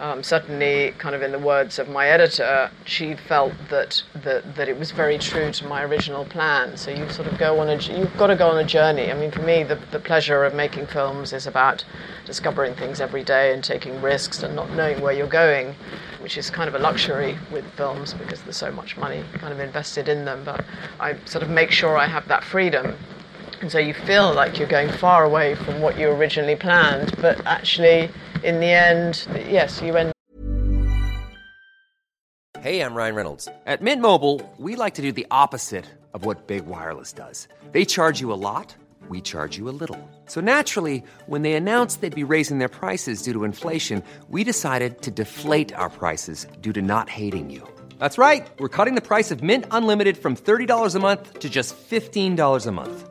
um, 0.01 0.23
certainly, 0.23 0.95
kind 0.97 1.13
of 1.13 1.21
in 1.21 1.31
the 1.31 1.37
words 1.37 1.77
of 1.77 1.87
my 1.87 2.07
editor, 2.07 2.71
she 2.85 3.13
felt 3.13 3.53
that, 3.69 4.01
that 4.23 4.55
that 4.55 4.67
it 4.67 4.79
was 4.79 4.89
very 4.89 5.19
true 5.19 5.51
to 5.51 5.67
my 5.67 5.83
original 5.83 6.25
plan. 6.25 6.75
So 6.75 6.89
you 6.89 7.07
sort 7.09 7.27
of 7.27 7.37
go 7.37 7.59
on 7.59 7.69
a 7.69 7.75
you've 7.75 8.17
got 8.17 8.27
to 8.27 8.35
go 8.35 8.49
on 8.49 8.57
a 8.57 8.63
journey. 8.63 9.11
I 9.11 9.13
mean, 9.13 9.29
for 9.29 9.43
me, 9.43 9.61
the 9.61 9.75
the 9.91 9.99
pleasure 9.99 10.43
of 10.43 10.55
making 10.55 10.87
films 10.87 11.33
is 11.33 11.45
about 11.45 11.85
discovering 12.25 12.73
things 12.73 12.99
every 12.99 13.23
day 13.23 13.53
and 13.53 13.63
taking 13.63 14.01
risks 14.01 14.41
and 14.41 14.55
not 14.55 14.71
knowing 14.71 15.01
where 15.01 15.13
you're 15.13 15.27
going, 15.27 15.75
which 16.19 16.35
is 16.35 16.49
kind 16.49 16.67
of 16.67 16.73
a 16.73 16.79
luxury 16.79 17.37
with 17.51 17.65
films 17.73 18.15
because 18.15 18.41
there's 18.41 18.57
so 18.57 18.71
much 18.71 18.97
money 18.97 19.23
kind 19.35 19.53
of 19.53 19.59
invested 19.59 20.09
in 20.09 20.25
them. 20.25 20.43
But 20.43 20.65
I 20.99 21.15
sort 21.25 21.43
of 21.43 21.49
make 21.51 21.69
sure 21.69 21.95
I 21.95 22.07
have 22.07 22.27
that 22.27 22.43
freedom 22.43 22.95
and 23.61 23.71
so 23.71 23.77
you 23.77 23.93
feel 23.93 24.33
like 24.33 24.57
you're 24.57 24.67
going 24.67 24.89
far 24.89 25.23
away 25.23 25.55
from 25.55 25.81
what 25.81 25.97
you 25.97 26.09
originally 26.09 26.55
planned, 26.55 27.13
but 27.21 27.45
actually, 27.45 28.09
in 28.43 28.59
the 28.59 28.67
end, 28.67 29.27
yes, 29.47 29.81
you 29.81 29.95
end. 29.95 30.11
Hey, 32.59 32.81
I'm 32.81 32.93
Ryan 32.93 33.15
Reynolds. 33.15 33.47
At 33.65 33.81
Mint 33.81 34.01
Mobile, 34.01 34.41
we 34.57 34.75
like 34.75 34.95
to 34.95 35.01
do 35.01 35.11
the 35.11 35.25
opposite 35.31 35.85
of 36.13 36.25
what 36.25 36.47
Big 36.47 36.65
Wireless 36.65 37.13
does. 37.13 37.47
They 37.71 37.85
charge 37.85 38.19
you 38.19 38.33
a 38.33 38.35
lot, 38.35 38.75
we 39.09 39.21
charge 39.21 39.57
you 39.57 39.69
a 39.69 39.73
little. 39.73 39.97
So 40.25 40.41
naturally, 40.41 41.03
when 41.27 41.41
they 41.41 41.53
announced 41.53 42.01
they'd 42.01 42.13
be 42.15 42.23
raising 42.23 42.59
their 42.59 42.69
prices 42.69 43.23
due 43.23 43.33
to 43.33 43.45
inflation, 43.45 44.03
we 44.29 44.43
decided 44.43 45.01
to 45.01 45.11
deflate 45.11 45.73
our 45.73 45.89
prices 45.89 46.45
due 46.61 46.73
to 46.73 46.81
not 46.81 47.09
hating 47.09 47.49
you. 47.49 47.67
That's 47.99 48.17
right. 48.17 48.47
We're 48.59 48.75
cutting 48.77 48.95
the 48.95 49.01
price 49.01 49.31
of 49.31 49.41
Mint 49.43 49.65
Unlimited 49.71 50.17
from 50.17 50.35
$30 50.35 50.95
a 50.95 50.99
month 50.99 51.39
to 51.39 51.49
just 51.49 51.75
$15 51.89 52.67
a 52.67 52.71
month. 52.71 53.10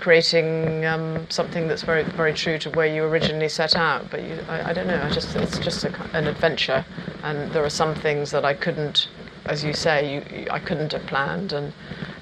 creating 0.00 0.84
um, 0.86 1.26
something 1.28 1.68
that's 1.68 1.82
very, 1.82 2.02
very 2.02 2.34
true 2.34 2.58
to 2.58 2.70
where 2.70 2.86
you 2.86 3.04
originally 3.04 3.48
set 3.48 3.76
out. 3.76 4.10
But 4.10 4.22
you, 4.22 4.38
I, 4.48 4.70
I, 4.70 4.72
don't 4.72 4.86
know. 4.86 5.00
I 5.02 5.10
just 5.10 5.36
it's 5.36 5.58
just 5.58 5.84
a, 5.84 6.16
an 6.16 6.26
adventure, 6.26 6.84
and 7.22 7.50
there 7.52 7.64
are 7.64 7.70
some 7.70 7.94
things 7.94 8.30
that 8.30 8.44
I 8.44 8.54
couldn't, 8.54 9.08
as 9.44 9.62
you 9.62 9.72
say, 9.72 10.14
you, 10.14 10.46
I 10.50 10.58
couldn't 10.58 10.92
have 10.92 11.06
planned, 11.06 11.52
and 11.52 11.72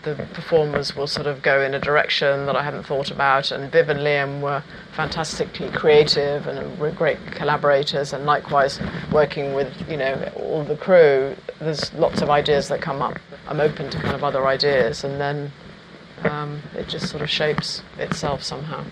the 0.03 0.15
performers 0.33 0.97
will 0.97 1.07
sort 1.07 1.27
of 1.27 1.43
go 1.43 1.61
in 1.61 1.75
a 1.75 1.79
direction 1.79 2.47
that 2.47 2.57
I 2.57 2.63
hadn't 2.63 2.85
thought 2.85 3.11
about. 3.11 3.51
And 3.51 3.71
Viv 3.71 3.89
and 3.89 4.01
Liam 4.01 4.41
were 4.41 4.63
fantastically 4.93 5.71
creative 5.71 6.47
and 6.47 6.79
were 6.79 6.91
great 6.91 7.19
collaborators, 7.33 8.13
and 8.13 8.27
likewise 8.27 8.81
working 9.13 9.55
with 9.55 9.73
you 9.89 9.97
know 9.97 10.31
all 10.37 10.65
the 10.65 10.77
crew. 10.77 11.37
There's 11.61 11.93
lots 11.95 12.23
of 12.23 12.31
ideas 12.31 12.69
that 12.69 12.81
come 12.81 13.03
up. 13.03 13.19
I'm 13.47 13.61
open 13.61 13.91
to 13.91 13.99
kind 13.99 14.15
of 14.15 14.25
other 14.25 14.47
ideas, 14.47 15.05
and 15.05 15.21
then 15.21 15.53
um, 16.25 16.63
it 16.75 16.89
just 16.89 17.09
sort 17.11 17.23
of 17.23 17.31
shapes 17.31 17.83
itself 17.99 18.43
somehow. 18.43 18.85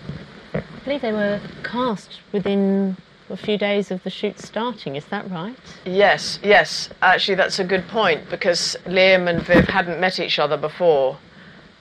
I 0.54 0.62
believe 0.85 1.02
they 1.02 1.12
were 1.12 1.40
cast 1.62 2.21
within 2.33 2.97
a 3.28 3.37
few 3.37 3.59
days 3.59 3.90
of 3.90 4.02
the 4.04 4.11
shoot 4.11 4.38
starting, 4.38 4.97
is 4.97 5.04
that 5.06 5.28
right? 5.30 5.56
Yes, 5.85 6.38
yes. 6.42 6.88
Actually, 7.02 7.35
that's 7.35 7.59
a 7.59 7.64
good 7.64 7.87
point 7.88 8.28
because 8.30 8.76
Liam 8.87 9.28
and 9.28 9.42
Viv 9.42 9.66
hadn't 9.68 10.00
met 10.00 10.21
each 10.21 10.38
other 10.38 10.56
before. 10.56 11.18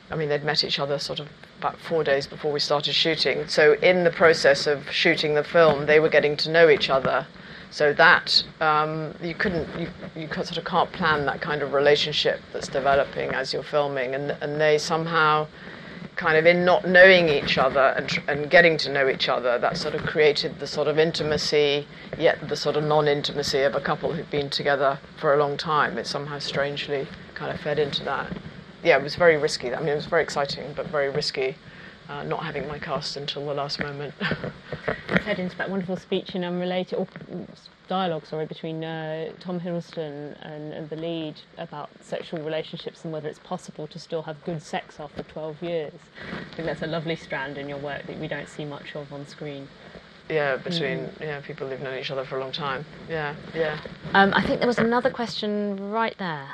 I 0.09 0.15
mean, 0.15 0.29
they'd 0.29 0.43
met 0.43 0.63
each 0.63 0.79
other 0.79 0.97
sort 0.99 1.19
of 1.19 1.27
about 1.59 1.79
four 1.79 2.03
days 2.03 2.27
before 2.27 2.51
we 2.51 2.59
started 2.59 2.93
shooting. 2.93 3.47
So, 3.47 3.73
in 3.73 4.03
the 4.03 4.11
process 4.11 4.67
of 4.67 4.89
shooting 4.91 5.35
the 5.35 5.43
film, 5.43 5.85
they 5.85 5.99
were 5.99 6.09
getting 6.09 6.35
to 6.37 6.51
know 6.51 6.69
each 6.69 6.89
other. 6.89 7.25
So 7.75 7.91
that 7.91 8.41
um, 8.61 9.13
you 9.21 9.35
couldn't, 9.35 9.67
you, 9.77 9.89
you 10.15 10.29
sort 10.33 10.55
of 10.55 10.63
can't 10.63 10.89
plan 10.93 11.25
that 11.25 11.41
kind 11.41 11.61
of 11.61 11.73
relationship 11.73 12.39
that's 12.53 12.69
developing 12.69 13.31
as 13.31 13.51
you're 13.51 13.63
filming, 13.63 14.15
and 14.15 14.31
and 14.39 14.61
they 14.61 14.77
somehow, 14.77 15.47
kind 16.15 16.37
of 16.37 16.45
in 16.45 16.63
not 16.63 16.87
knowing 16.87 17.27
each 17.27 17.57
other 17.57 17.93
and 17.97 18.09
and 18.29 18.49
getting 18.49 18.77
to 18.77 18.89
know 18.89 19.09
each 19.09 19.27
other, 19.27 19.59
that 19.59 19.75
sort 19.75 19.93
of 19.93 20.03
created 20.03 20.57
the 20.59 20.67
sort 20.67 20.87
of 20.87 20.97
intimacy, 20.97 21.85
yet 22.17 22.47
the 22.47 22.55
sort 22.55 22.77
of 22.77 22.85
non-intimacy 22.85 23.63
of 23.63 23.75
a 23.75 23.81
couple 23.81 24.13
who've 24.13 24.31
been 24.31 24.49
together 24.49 24.97
for 25.17 25.33
a 25.33 25.37
long 25.37 25.57
time. 25.57 25.97
It 25.97 26.07
somehow 26.07 26.39
strangely 26.39 27.05
kind 27.33 27.51
of 27.51 27.59
fed 27.59 27.77
into 27.77 28.05
that. 28.05 28.31
Yeah, 28.85 28.95
it 28.95 29.03
was 29.03 29.15
very 29.15 29.35
risky. 29.35 29.75
I 29.75 29.79
mean, 29.79 29.89
it 29.89 29.95
was 29.95 30.05
very 30.05 30.23
exciting, 30.23 30.71
but 30.77 30.87
very 30.87 31.09
risky 31.09 31.57
uh, 32.09 32.23
not 32.23 32.43
having 32.43 32.67
my 32.67 32.79
cast 32.79 33.17
until 33.17 33.45
the 33.45 33.53
last 33.53 33.79
moment. 33.79 34.13
fed 35.25 35.39
into 35.39 35.57
that 35.57 35.69
wonderful 35.69 35.97
speech 35.97 36.35
in 36.35 36.43
Unrelated, 36.43 36.99
or 36.99 37.07
dialogue, 37.87 38.25
sorry, 38.27 38.45
between 38.45 38.83
uh, 38.83 39.31
Tom 39.39 39.59
Hiddleston 39.59 40.37
and, 40.41 40.71
and, 40.71 40.89
the 40.89 40.95
lead 40.95 41.41
about 41.57 41.89
sexual 41.99 42.39
relationships 42.41 43.03
and 43.03 43.11
whether 43.11 43.27
it's 43.27 43.39
possible 43.39 43.87
to 43.87 43.97
still 43.97 44.21
have 44.21 44.43
good 44.45 44.61
sex 44.61 44.99
after 44.99 45.23
12 45.23 45.63
years. 45.63 45.93
I 46.31 46.55
think 46.55 46.67
that's 46.67 46.83
a 46.83 46.87
lovely 46.87 47.15
strand 47.15 47.57
in 47.57 47.67
your 47.67 47.79
work 47.79 48.05
that 48.05 48.19
we 48.19 48.27
don't 48.27 48.47
see 48.47 48.65
much 48.65 48.95
of 48.95 49.11
on 49.11 49.27
screen. 49.27 49.67
Yeah, 50.29 50.57
between 50.57 50.99
mm. 50.99 51.19
yeah 51.21 51.39
people 51.41 51.67
who've 51.67 51.81
known 51.81 51.99
each 51.99 52.11
other 52.11 52.25
for 52.25 52.37
a 52.37 52.39
long 52.39 52.51
time. 52.51 52.85
Yeah, 53.09 53.35
yeah. 53.53 53.79
Um, 54.13 54.31
I 54.33 54.45
think 54.45 54.59
there 54.59 54.67
was 54.67 54.79
another 54.79 55.09
question 55.09 55.91
right 55.91 56.15
there. 56.17 56.49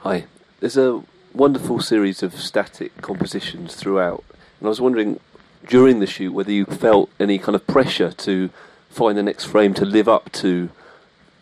Hi, 0.00 0.26
there's 0.60 0.76
a 0.76 1.02
wonderful 1.32 1.80
series 1.80 2.22
of 2.22 2.34
static 2.34 3.00
compositions 3.02 3.74
throughout 3.74 4.24
and 4.64 4.68
I 4.68 4.70
was 4.70 4.80
wondering 4.80 5.20
during 5.68 6.00
the 6.00 6.06
shoot 6.06 6.32
whether 6.32 6.50
you 6.50 6.64
felt 6.64 7.10
any 7.20 7.38
kind 7.38 7.54
of 7.54 7.66
pressure 7.66 8.10
to 8.12 8.48
find 8.88 9.18
the 9.18 9.22
next 9.22 9.44
frame 9.44 9.74
to 9.74 9.84
live 9.84 10.08
up 10.08 10.32
to, 10.32 10.70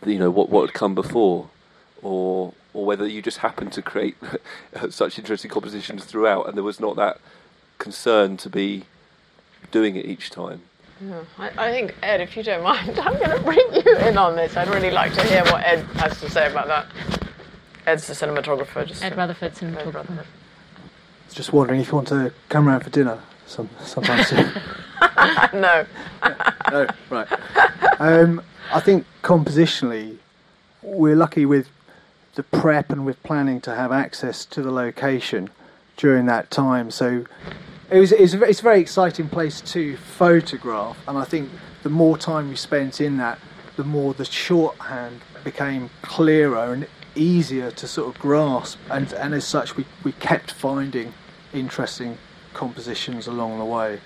you 0.05 0.19
know, 0.19 0.29
what 0.29 0.51
what 0.51 0.63
had 0.63 0.75
come 0.75 0.97
before, 0.97 1.49
or 2.03 2.53
or 2.75 2.85
whether 2.85 3.07
you 3.07 3.23
just 3.23 3.39
happened 3.39 3.73
to 3.75 3.81
create 3.81 4.17
such 4.91 5.21
interesting 5.21 5.53
compositions 5.53 6.05
throughout, 6.05 6.49
and 6.49 6.57
there 6.57 6.65
was 6.65 6.81
not 6.81 6.97
that 6.97 7.21
concern 7.79 8.37
to 8.39 8.51
be 8.51 8.87
doing 9.71 9.95
it 9.95 10.05
each 10.05 10.31
time. 10.31 10.63
Yeah, 11.01 11.23
I, 11.39 11.69
I 11.69 11.71
think 11.71 11.95
Ed, 12.03 12.21
if 12.21 12.37
you 12.37 12.43
don't 12.43 12.65
mind, 12.65 12.99
I'm 12.99 13.17
going 13.19 13.39
to 13.39 13.45
bring 13.45 13.73
you 13.73 13.99
in 13.99 14.19
on 14.19 14.35
this. 14.35 14.57
I'd 14.57 14.67
really 14.67 14.91
like 14.91 15.15
to 15.15 15.23
hear 15.29 15.45
what 15.45 15.63
Ed 15.63 15.85
has 15.95 16.19
to 16.19 16.29
say 16.29 16.51
about 16.51 16.67
that. 16.67 16.87
Ed's 17.87 18.09
the 18.09 18.15
cinematographer. 18.15 18.85
Just 18.85 19.05
Ed 19.05 19.17
Rutherford, 19.17 19.55
cinematographer. 19.55 20.25
Just 21.33 21.53
wondering 21.53 21.81
if 21.81 21.89
you 21.89 21.95
want 21.95 22.09
to 22.09 22.33
come 22.49 22.69
round 22.69 22.85
for 22.85 22.91
dinner 22.91 23.21
some 23.47 23.69
sometime 23.81 24.25
soon. 24.25 24.51
no. 25.61 25.87
no, 26.71 26.87
right. 27.11 27.29
Um, 27.99 28.43
I 28.73 28.81
think 28.81 29.07
compositionally, 29.23 30.19
we're 30.83 31.17
lucky 31.17 31.47
with 31.47 31.69
the 32.35 32.43
prep 32.43 32.91
and 32.91 33.05
with 33.05 33.23
planning 33.23 33.61
to 33.63 33.75
have 33.75 33.93
access 33.93 34.45
to 34.47 34.63
the 34.63 34.71
location 34.71 35.51
during 35.97 36.27
that 36.27 36.51
time. 36.51 36.91
So 36.91 37.25
it 37.91 37.99
was, 37.99 38.13
it's, 38.13 38.33
a, 38.33 38.43
it's 38.43 38.61
a 38.61 38.63
very 38.63 38.81
exciting 38.81 39.29
place 39.29 39.61
to 39.73 39.97
photograph, 39.97 40.97
and 41.07 41.19
I 41.19 41.25
think 41.25 41.51
the 41.83 41.91
more 41.91 42.17
time 42.17 42.49
we 42.49 42.57
spent 42.57 43.01
in 43.01 43.19
that, 43.19 43.39
the 43.77 43.85
more 43.85 44.15
the 44.15 44.25
shorthand 44.25 45.21
became 45.45 45.91
clearer 46.01 46.73
and 46.73 46.87
easier 47.15 47.71
to 47.73 47.87
sort 47.87 48.15
of 48.15 48.21
grasp, 48.21 48.79
and, 48.91 49.13
and 49.13 49.35
as 49.35 49.45
such, 49.45 49.77
we, 49.77 49.85
we 50.05 50.13
kept 50.13 50.53
finding 50.53 51.13
interesting 51.55 52.19
compositions 52.55 53.27
along 53.27 53.59
the 53.59 53.65
way. 53.65 54.01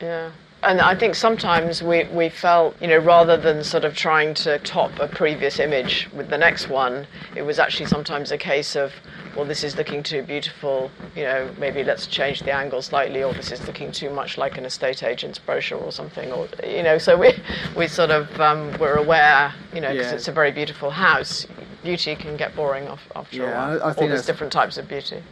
Yeah. 0.00 0.30
And 0.62 0.80
I 0.80 0.94
think 0.94 1.14
sometimes 1.14 1.82
we, 1.82 2.04
we 2.04 2.30
felt, 2.30 2.74
you 2.80 2.88
know, 2.88 2.96
rather 2.96 3.36
than 3.36 3.62
sort 3.62 3.84
of 3.84 3.94
trying 3.94 4.32
to 4.34 4.58
top 4.60 4.98
a 4.98 5.06
previous 5.06 5.58
image 5.60 6.08
with 6.14 6.30
the 6.30 6.38
next 6.38 6.70
one, 6.70 7.06
it 7.36 7.42
was 7.42 7.58
actually 7.58 7.84
sometimes 7.84 8.32
a 8.32 8.38
case 8.38 8.74
of, 8.74 8.90
well, 9.36 9.44
this 9.44 9.62
is 9.62 9.76
looking 9.76 10.02
too 10.02 10.22
beautiful, 10.22 10.90
you 11.14 11.24
know, 11.24 11.50
maybe 11.58 11.84
let's 11.84 12.06
change 12.06 12.40
the 12.40 12.50
angle 12.52 12.80
slightly, 12.80 13.22
or 13.22 13.34
this 13.34 13.52
is 13.52 13.66
looking 13.66 13.92
too 13.92 14.08
much 14.08 14.38
like 14.38 14.56
an 14.56 14.64
estate 14.64 15.02
agent's 15.02 15.38
brochure 15.38 15.78
or 15.78 15.92
something, 15.92 16.32
or, 16.32 16.48
you 16.66 16.82
know, 16.82 16.96
so 16.96 17.14
we, 17.18 17.34
we 17.76 17.86
sort 17.86 18.10
of 18.10 18.40
um, 18.40 18.72
were 18.78 18.94
aware, 18.94 19.52
you 19.74 19.82
know, 19.82 19.90
because 19.90 20.06
Yeah. 20.06 20.14
it's 20.14 20.28
a 20.28 20.32
very 20.32 20.50
beautiful 20.50 20.88
house, 20.88 21.46
beauty 21.82 22.16
can 22.16 22.38
get 22.38 22.56
boring 22.56 22.88
off, 22.88 23.02
after 23.14 23.36
Yeah, 23.36 23.42
a 23.42 23.54
while. 23.54 23.70
I- 23.70 23.84
I 23.84 23.88
All 23.88 23.92
think 23.92 24.08
there's 24.10 24.24
different 24.24 24.52
types 24.52 24.78
of 24.78 24.88
beauty. 24.88 25.22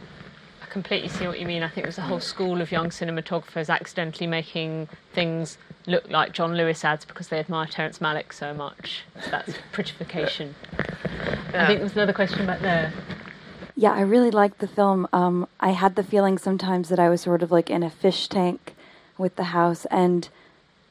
I 0.73 0.81
completely 0.81 1.09
see 1.09 1.27
what 1.27 1.39
you 1.39 1.45
mean. 1.45 1.61
I 1.61 1.67
think 1.67 1.85
there's 1.85 1.99
a 1.99 2.01
whole 2.01 2.19
school 2.19 2.59
of 2.59 2.71
young 2.71 2.89
cinematographers 2.89 3.69
accidentally 3.69 4.25
making 4.25 4.89
things 5.11 5.59
look 5.85 6.09
like 6.09 6.31
John 6.31 6.57
Lewis 6.57 6.83
ads 6.83 7.05
because 7.05 7.27
they 7.27 7.37
admire 7.37 7.67
Terrence 7.67 7.99
Malick 7.99 8.33
so 8.33 8.55
much. 8.55 9.03
That's 9.29 9.53
prettification. 9.71 10.55
I 11.53 11.67
think 11.67 11.79
there's 11.79 11.93
another 11.93 12.11
question 12.11 12.47
back 12.47 12.61
there. 12.61 12.91
Yeah, 13.75 13.91
I 13.91 14.01
really 14.01 14.31
liked 14.31 14.57
the 14.57 14.67
film. 14.67 15.07
Um, 15.13 15.47
I 15.59 15.73
had 15.73 15.95
the 15.95 16.03
feeling 16.03 16.39
sometimes 16.39 16.89
that 16.89 16.97
I 16.97 17.07
was 17.07 17.21
sort 17.21 17.43
of 17.43 17.51
like 17.51 17.69
in 17.69 17.83
a 17.83 17.91
fish 17.91 18.27
tank 18.27 18.73
with 19.15 19.35
the 19.35 19.53
house, 19.53 19.85
and 19.91 20.27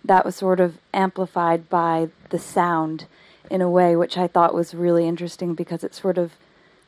that 0.05 0.25
was 0.25 0.37
sort 0.37 0.61
of 0.61 0.79
amplified 0.95 1.69
by 1.69 2.11
the 2.29 2.39
sound 2.39 3.07
in 3.51 3.61
a 3.61 3.69
way, 3.69 3.97
which 3.97 4.17
I 4.17 4.29
thought 4.29 4.55
was 4.55 4.75
really 4.75 5.09
interesting 5.09 5.55
because 5.55 5.83
it's 5.83 6.01
sort 6.01 6.19
of 6.19 6.35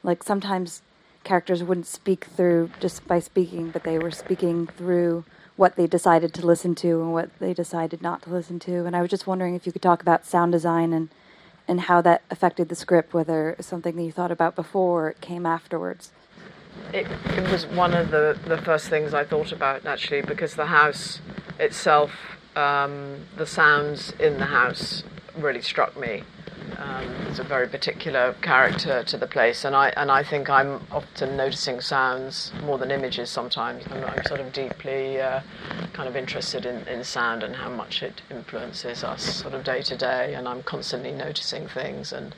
like 0.05 0.23
sometimes 0.23 0.81
characters 1.25 1.63
wouldn't 1.63 1.87
speak 1.87 2.27
through 2.27 2.71
just 2.81 3.07
by 3.07 3.19
speaking, 3.19 3.71
but 3.71 3.85
they 3.85 3.99
were 3.99 4.11
speaking 4.11 4.67
through 4.67 5.25
what 5.57 5.77
they 5.77 5.87
decided 5.87 6.35
to 6.35 6.47
listen 6.47 6.75
to 6.75 7.01
and 7.01 7.13
what 7.13 7.31
they 7.39 7.55
decided 7.55 8.03
not 8.03 8.23
to 8.23 8.31
listen 8.31 8.59
to. 8.59 8.87
And 8.87 8.95
I 8.95 9.01
was 9.01 9.11
just 9.11 9.27
wondering 9.27 9.55
if 9.55 9.67
you 9.67 9.73
could 9.73 9.83
talk 9.83 10.03
about 10.03 10.27
sound 10.27 10.53
design 10.53 10.93
and 10.93 11.09
and 11.67 11.83
how 11.83 12.03
that 12.03 12.23
affected 12.31 12.69
the 12.69 12.75
script, 12.75 13.15
whether 13.15 13.57
something 13.61 13.97
that 13.97 14.03
you 14.03 14.13
thought 14.13 14.31
about 14.31 14.55
before 14.55 15.07
or 15.07 15.11
it 15.11 15.21
came 15.21 15.47
afterwards. 15.47 16.13
It, 16.93 17.07
it 17.37 17.51
was 17.51 17.67
one 17.67 17.95
of 17.95 18.11
the, 18.11 18.39
the 18.47 18.59
first 18.59 18.89
things 18.89 19.15
I 19.15 19.25
thought 19.25 19.53
about 19.53 19.87
actually 19.87 20.23
because 20.23 20.57
the 20.57 20.67
house 20.67 21.21
itself, 21.59 22.11
um, 22.57 23.17
the 23.37 23.47
sounds 23.47 24.13
in 24.21 24.39
the 24.39 24.47
house 24.47 25.05
really 25.37 25.63
struck 25.63 25.99
me. 25.99 26.25
Um, 26.79 27.07
there's 27.25 27.39
a 27.39 27.45
very 27.45 27.69
particular 27.69 28.35
character 28.43 29.03
to 29.05 29.17
the 29.17 29.27
place, 29.27 29.65
and 29.65 29.77
I 29.77 29.89
and 29.97 30.11
I 30.11 30.23
think 30.23 30.49
I'm 30.49 30.81
often 30.91 31.37
noticing 31.37 31.81
sounds 31.81 32.53
more 32.63 32.79
than 32.79 32.91
images. 32.91 33.31
Sometimes 33.31 33.85
I'm, 33.91 34.05
I'm 34.05 34.25
sort 34.25 34.41
of 34.41 34.53
deeply 34.53 35.21
uh, 35.21 35.41
kind 35.93 36.09
of 36.09 36.17
interested 36.17 36.67
in, 36.67 36.87
in 36.89 37.05
sound 37.05 37.43
and 37.43 37.55
how 37.55 37.69
much 37.69 38.03
it 38.03 38.23
influences 38.31 39.05
us 39.05 39.23
sort 39.23 39.55
of 39.55 39.65
day 39.65 39.83
to 39.83 39.97
day, 39.97 40.35
and 40.35 40.49
I'm 40.49 40.63
constantly 40.63 41.13
noticing 41.13 41.69
things. 41.69 42.13
And 42.13 42.35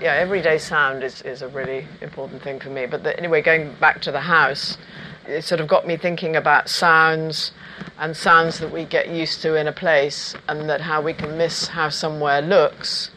yeah, 0.00 0.14
everyday 0.14 0.58
sound 0.58 1.04
is, 1.04 1.22
is 1.22 1.42
a 1.42 1.48
really 1.48 1.86
important 2.00 2.42
thing 2.42 2.60
for 2.60 2.70
me. 2.70 2.86
But 2.86 3.02
the, 3.02 3.16
anyway, 3.16 3.42
going 3.42 3.74
back 3.80 4.00
to 4.02 4.12
the 4.12 4.20
house, 4.20 4.78
it 5.26 5.42
sort 5.42 5.60
of 5.60 5.68
got 5.68 5.86
me 5.86 5.96
thinking 5.96 6.36
about 6.36 6.68
sounds 6.68 7.52
and 7.98 8.16
sounds 8.16 8.58
that 8.58 8.72
we 8.72 8.84
get 8.84 9.08
used 9.08 9.42
to 9.42 9.54
in 9.54 9.68
a 9.68 9.72
place, 9.72 10.34
and 10.48 10.68
that 10.68 10.80
how 10.80 11.00
we 11.00 11.12
can 11.12 11.36
miss 11.36 11.68
how 11.68 11.88
somewhere 11.88 12.40
looks, 12.40 13.10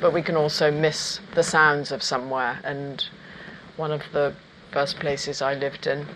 but 0.00 0.12
we 0.12 0.22
can 0.22 0.36
also 0.36 0.70
miss 0.70 1.20
the 1.34 1.42
sounds 1.42 1.92
of 1.92 2.02
somewhere. 2.02 2.60
And 2.64 3.04
one 3.76 3.92
of 3.92 4.02
the 4.12 4.34
first 4.70 4.98
places 4.98 5.42
I 5.42 5.54
lived 5.54 5.86
in, 5.86 6.06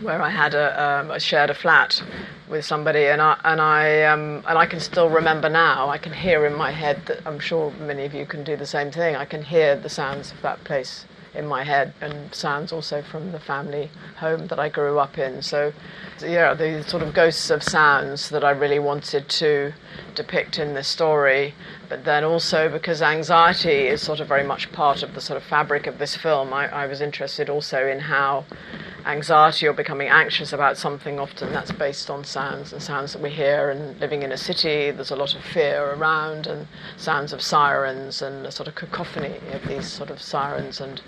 where 0.00 0.20
I 0.20 0.30
had 0.30 0.54
a, 0.54 0.82
um, 0.82 1.18
shared 1.18 1.50
a 1.50 1.54
flat 1.54 2.02
with 2.48 2.64
somebody, 2.64 3.06
and 3.06 3.20
I 3.20 3.38
and 3.44 3.60
I 3.60 4.02
um, 4.02 4.44
and 4.46 4.58
I 4.58 4.66
can 4.66 4.80
still 4.80 5.08
remember 5.08 5.48
now. 5.48 5.88
I 5.88 5.98
can 5.98 6.12
hear 6.12 6.46
in 6.46 6.54
my 6.54 6.70
head 6.70 7.06
that 7.06 7.26
I'm 7.26 7.38
sure 7.38 7.72
many 7.80 8.04
of 8.04 8.14
you 8.14 8.26
can 8.26 8.44
do 8.44 8.56
the 8.56 8.66
same 8.66 8.90
thing. 8.90 9.16
I 9.16 9.24
can 9.24 9.42
hear 9.42 9.76
the 9.76 9.88
sounds 9.88 10.32
of 10.32 10.42
that 10.42 10.62
place 10.64 11.06
in 11.36 11.46
my 11.46 11.64
head, 11.64 11.92
and 12.00 12.34
sounds 12.34 12.72
also 12.72 13.02
from 13.02 13.32
the 13.32 13.38
family 13.38 13.90
home 14.16 14.46
that 14.48 14.58
I 14.58 14.68
grew 14.68 14.98
up 14.98 15.18
in. 15.18 15.42
So, 15.42 15.72
yeah, 16.20 16.54
the 16.54 16.82
sort 16.82 17.02
of 17.02 17.14
ghosts 17.14 17.50
of 17.50 17.62
sounds 17.62 18.30
that 18.30 18.44
I 18.44 18.50
really 18.50 18.78
wanted 18.78 19.28
to 19.28 19.72
depict 20.14 20.58
in 20.58 20.74
this 20.74 20.88
story. 20.88 21.54
But 21.88 22.04
then 22.04 22.24
also 22.24 22.68
because 22.68 23.02
anxiety 23.02 23.86
is 23.86 24.02
sort 24.02 24.20
of 24.20 24.28
very 24.28 24.44
much 24.44 24.72
part 24.72 25.02
of 25.02 25.14
the 25.14 25.20
sort 25.20 25.36
of 25.36 25.44
fabric 25.44 25.86
of 25.86 25.98
this 25.98 26.16
film, 26.16 26.52
I, 26.52 26.68
I 26.68 26.86
was 26.86 27.00
interested 27.00 27.48
also 27.48 27.86
in 27.86 28.00
how 28.00 28.44
anxiety 29.06 29.68
or 29.68 29.72
becoming 29.72 30.08
anxious 30.08 30.52
about 30.52 30.76
something 30.76 31.20
often 31.20 31.52
that's 31.52 31.70
based 31.70 32.10
on 32.10 32.24
sounds 32.24 32.72
and 32.72 32.82
sounds 32.82 33.12
that 33.12 33.22
we 33.22 33.30
hear. 33.30 33.70
And 33.70 33.98
living 34.00 34.22
in 34.22 34.32
a 34.32 34.36
city 34.36 34.90
there's 34.90 35.12
a 35.12 35.16
lot 35.16 35.34
of 35.34 35.42
fear 35.42 35.94
around 35.94 36.48
and 36.48 36.66
sounds 36.96 37.32
of 37.32 37.40
sirens 37.40 38.20
and 38.20 38.44
a 38.44 38.50
sort 38.50 38.68
of 38.68 38.74
cacophony 38.74 39.36
of 39.52 39.66
these 39.68 39.86
sort 39.86 40.10
of 40.10 40.20
sirens 40.20 40.80
and 40.80 41.00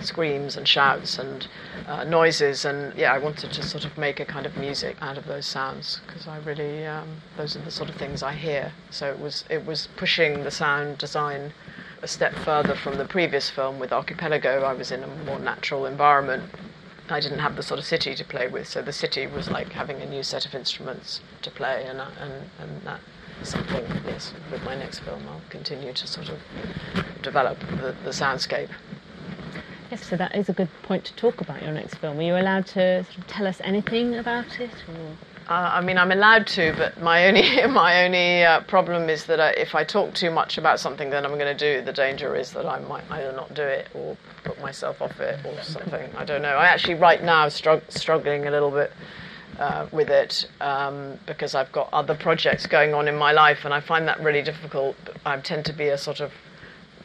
screams 0.00 0.56
and 0.56 0.66
shouts 0.66 1.16
and 1.18 1.46
uh, 1.86 2.02
noises. 2.02 2.64
And 2.64 2.92
yeah 2.98 3.12
I 3.12 3.18
wanted 3.18 3.52
to 3.52 3.62
sort 3.62 3.84
of 3.84 3.96
make 3.96 4.18
a 4.18 4.24
kind 4.24 4.46
of 4.46 4.56
music 4.56 4.96
out 5.00 5.16
of 5.16 5.26
those 5.26 5.46
sounds 5.46 6.00
because 6.06 6.26
I 6.26 6.38
really 6.38 6.84
um, 6.86 7.22
those 7.36 7.54
are 7.56 7.60
the 7.60 7.70
sort 7.70 7.88
of 7.88 7.94
things 7.94 8.22
I 8.22 8.32
hear. 8.32 8.72
So 8.90 9.08
it 9.10 9.20
was 9.20 9.44
it 9.48 9.64
was 9.64 9.88
pushing 9.96 10.42
the 10.42 10.50
sound 10.50 10.98
design 10.98 11.52
a 12.02 12.08
step 12.08 12.34
further 12.34 12.74
from 12.74 12.98
the 12.98 13.04
previous 13.04 13.48
film 13.48 13.78
with 13.78 13.92
Archipelago. 13.92 14.62
I 14.64 14.74
was 14.74 14.90
in 14.90 15.02
a 15.04 15.06
more 15.24 15.38
natural 15.38 15.86
environment 15.86 16.42
I 17.08 17.20
didn't 17.20 17.40
have 17.40 17.56
the 17.56 17.62
sort 17.62 17.78
of 17.78 17.84
city 17.84 18.14
to 18.14 18.24
play 18.24 18.48
with, 18.48 18.66
so 18.66 18.80
the 18.80 18.92
city 18.92 19.26
was 19.26 19.50
like 19.50 19.72
having 19.72 20.00
a 20.00 20.06
new 20.06 20.22
set 20.22 20.46
of 20.46 20.54
instruments 20.54 21.20
to 21.42 21.50
play, 21.50 21.84
and 21.86 22.00
uh, 22.00 22.06
and 22.18 22.32
and 22.58 22.82
that 22.82 23.00
something. 23.42 23.84
Yes, 24.06 24.32
with 24.50 24.62
my 24.64 24.74
next 24.74 25.00
film, 25.00 25.22
I'll 25.28 25.42
continue 25.50 25.92
to 25.92 26.06
sort 26.06 26.30
of 26.30 26.38
develop 27.22 27.58
the, 27.60 27.94
the 28.04 28.10
soundscape. 28.10 28.70
Yes, 29.90 30.06
so 30.06 30.16
that 30.16 30.34
is 30.34 30.48
a 30.48 30.52
good 30.54 30.70
point 30.82 31.04
to 31.04 31.14
talk 31.14 31.40
about 31.40 31.62
your 31.62 31.72
next 31.72 31.96
film. 31.96 32.18
Are 32.18 32.22
you 32.22 32.36
allowed 32.36 32.66
to 32.68 33.04
sort 33.04 33.18
of 33.18 33.26
tell 33.26 33.46
us 33.46 33.60
anything 33.62 34.14
about 34.14 34.58
it? 34.58 34.70
Or? 34.88 35.33
Uh, 35.46 35.72
I 35.74 35.82
mean, 35.82 35.98
I'm 35.98 36.10
allowed 36.10 36.46
to, 36.48 36.74
but 36.76 37.00
my 37.02 37.26
only 37.26 37.66
my 37.68 38.04
only 38.04 38.44
uh, 38.44 38.60
problem 38.62 39.10
is 39.10 39.26
that 39.26 39.40
I, 39.40 39.50
if 39.50 39.74
I 39.74 39.84
talk 39.84 40.14
too 40.14 40.30
much 40.30 40.56
about 40.56 40.80
something 40.80 41.10
that 41.10 41.24
I'm 41.24 41.38
going 41.38 41.54
to 41.56 41.78
do, 41.78 41.84
the 41.84 41.92
danger 41.92 42.34
is 42.34 42.52
that 42.52 42.64
I 42.64 42.78
might 42.80 43.04
either 43.10 43.32
not 43.32 43.52
do 43.52 43.62
it 43.62 43.88
or 43.94 44.16
put 44.42 44.58
myself 44.62 45.02
off 45.02 45.20
it 45.20 45.44
or 45.44 45.62
something. 45.62 46.08
I 46.16 46.24
don't 46.24 46.40
know. 46.40 46.56
I 46.56 46.64
actually 46.66 46.94
right 46.94 47.22
now 47.22 47.48
strugg- 47.48 47.90
struggling 47.90 48.46
a 48.46 48.50
little 48.50 48.70
bit 48.70 48.90
uh, 49.58 49.86
with 49.92 50.08
it 50.08 50.48
um, 50.62 51.18
because 51.26 51.54
I've 51.54 51.72
got 51.72 51.92
other 51.92 52.14
projects 52.14 52.66
going 52.66 52.94
on 52.94 53.06
in 53.06 53.16
my 53.16 53.32
life, 53.32 53.66
and 53.66 53.74
I 53.74 53.80
find 53.80 54.08
that 54.08 54.20
really 54.20 54.42
difficult. 54.42 54.96
I 55.26 55.36
tend 55.38 55.66
to 55.66 55.74
be 55.74 55.88
a 55.88 55.98
sort 55.98 56.20
of 56.20 56.32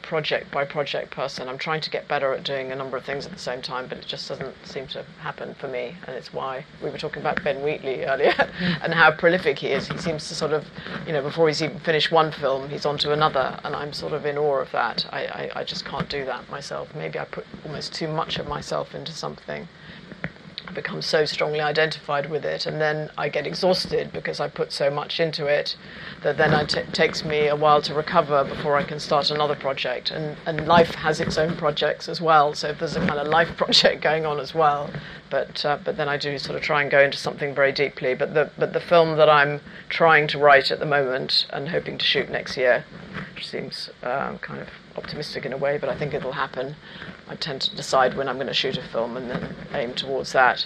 project 0.09 0.49
by 0.49 0.65
project 0.65 1.11
person. 1.11 1.47
I'm 1.47 1.59
trying 1.59 1.81
to 1.81 1.89
get 1.91 2.07
better 2.07 2.33
at 2.33 2.43
doing 2.43 2.71
a 2.71 2.75
number 2.75 2.97
of 2.97 3.05
things 3.05 3.27
at 3.27 3.31
the 3.31 3.37
same 3.37 3.61
time, 3.61 3.85
but 3.87 3.99
it 3.99 4.07
just 4.07 4.27
doesn't 4.27 4.55
seem 4.65 4.87
to 4.87 5.03
happen 5.19 5.53
for 5.53 5.67
me. 5.67 5.95
And 6.07 6.15
it's 6.15 6.33
why 6.33 6.65
we 6.83 6.89
were 6.89 6.97
talking 6.97 7.21
about 7.21 7.43
Ben 7.43 7.61
Wheatley 7.63 8.05
earlier 8.11 8.31
hmm. 8.31 8.73
and 8.81 8.91
how 8.91 9.11
prolific 9.11 9.59
he 9.59 9.67
is. 9.67 9.87
He 9.87 9.99
seems 9.99 10.27
to 10.29 10.33
sort 10.33 10.51
of, 10.51 10.65
you 11.05 11.13
know, 11.13 11.21
before 11.21 11.47
he's 11.47 11.61
even 11.61 11.79
finished 11.81 12.11
one 12.11 12.31
film, 12.31 12.69
he's 12.69 12.87
on 12.87 12.97
to 12.97 13.13
another. 13.13 13.59
And 13.63 13.75
I'm 13.75 13.93
sort 13.93 14.13
of 14.13 14.25
in 14.25 14.35
awe 14.35 14.61
of 14.61 14.71
that. 14.71 15.05
I, 15.11 15.25
I, 15.25 15.51
I 15.57 15.63
just 15.63 15.85
can't 15.85 16.09
do 16.09 16.25
that 16.25 16.49
myself. 16.49 16.95
Maybe 16.95 17.19
I 17.19 17.25
put 17.25 17.45
almost 17.63 17.93
too 17.93 18.07
much 18.07 18.39
of 18.39 18.47
myself 18.47 18.95
into 18.95 19.11
something. 19.11 19.67
Become 20.73 21.01
so 21.01 21.25
strongly 21.25 21.61
identified 21.61 22.29
with 22.29 22.45
it, 22.45 22.65
and 22.65 22.79
then 22.79 23.09
I 23.17 23.29
get 23.29 23.47
exhausted 23.47 24.11
because 24.13 24.39
I 24.39 24.47
put 24.47 24.71
so 24.71 24.89
much 24.89 25.19
into 25.19 25.45
it 25.45 25.75
that 26.23 26.37
then 26.37 26.53
it 26.53 26.69
t- 26.69 26.81
takes 26.91 27.23
me 27.23 27.47
a 27.47 27.55
while 27.55 27.81
to 27.83 27.93
recover 27.93 28.43
before 28.43 28.77
I 28.77 28.83
can 28.83 28.99
start 28.99 29.31
another 29.31 29.55
project. 29.55 30.11
And, 30.11 30.37
and 30.45 30.67
life 30.67 30.95
has 30.95 31.19
its 31.19 31.37
own 31.37 31.55
projects 31.55 32.09
as 32.09 32.21
well, 32.21 32.53
so 32.53 32.69
if 32.69 32.79
there's 32.79 32.95
a 32.95 32.99
kind 32.99 33.19
of 33.19 33.27
life 33.27 33.49
project 33.57 34.01
going 34.01 34.25
on 34.25 34.39
as 34.39 34.53
well, 34.53 34.89
but 35.29 35.63
uh, 35.65 35.77
but 35.83 35.97
then 35.97 36.09
I 36.09 36.17
do 36.17 36.37
sort 36.37 36.55
of 36.55 36.61
try 36.61 36.81
and 36.81 36.89
go 36.89 36.99
into 36.99 37.17
something 37.17 37.53
very 37.53 37.71
deeply. 37.71 38.15
But 38.15 38.33
the 38.33 38.51
but 38.57 38.73
the 38.73 38.79
film 38.79 39.17
that 39.17 39.29
I'm 39.29 39.61
trying 39.89 40.27
to 40.27 40.39
write 40.39 40.71
at 40.71 40.79
the 40.79 40.85
moment 40.85 41.45
and 41.51 41.69
hoping 41.69 41.97
to 41.97 42.05
shoot 42.05 42.29
next 42.29 42.57
year, 42.57 42.85
which 43.35 43.47
seems 43.47 43.89
um, 44.03 44.39
kind 44.39 44.61
of 44.61 44.69
optimistic 44.97 45.45
in 45.45 45.53
a 45.53 45.57
way, 45.57 45.77
but 45.77 45.89
I 45.89 45.97
think 45.97 46.13
it'll 46.13 46.33
happen. 46.33 46.75
I 47.29 47.35
tend 47.35 47.61
to 47.61 47.75
decide 47.75 48.17
when 48.17 48.27
I'm 48.27 48.35
going 48.35 48.47
to 48.47 48.53
shoot 48.53 48.77
a 48.77 48.81
film 48.81 49.15
and 49.15 49.29
then 49.29 49.55
aim 49.73 49.93
towards 49.93 50.33
that. 50.33 50.65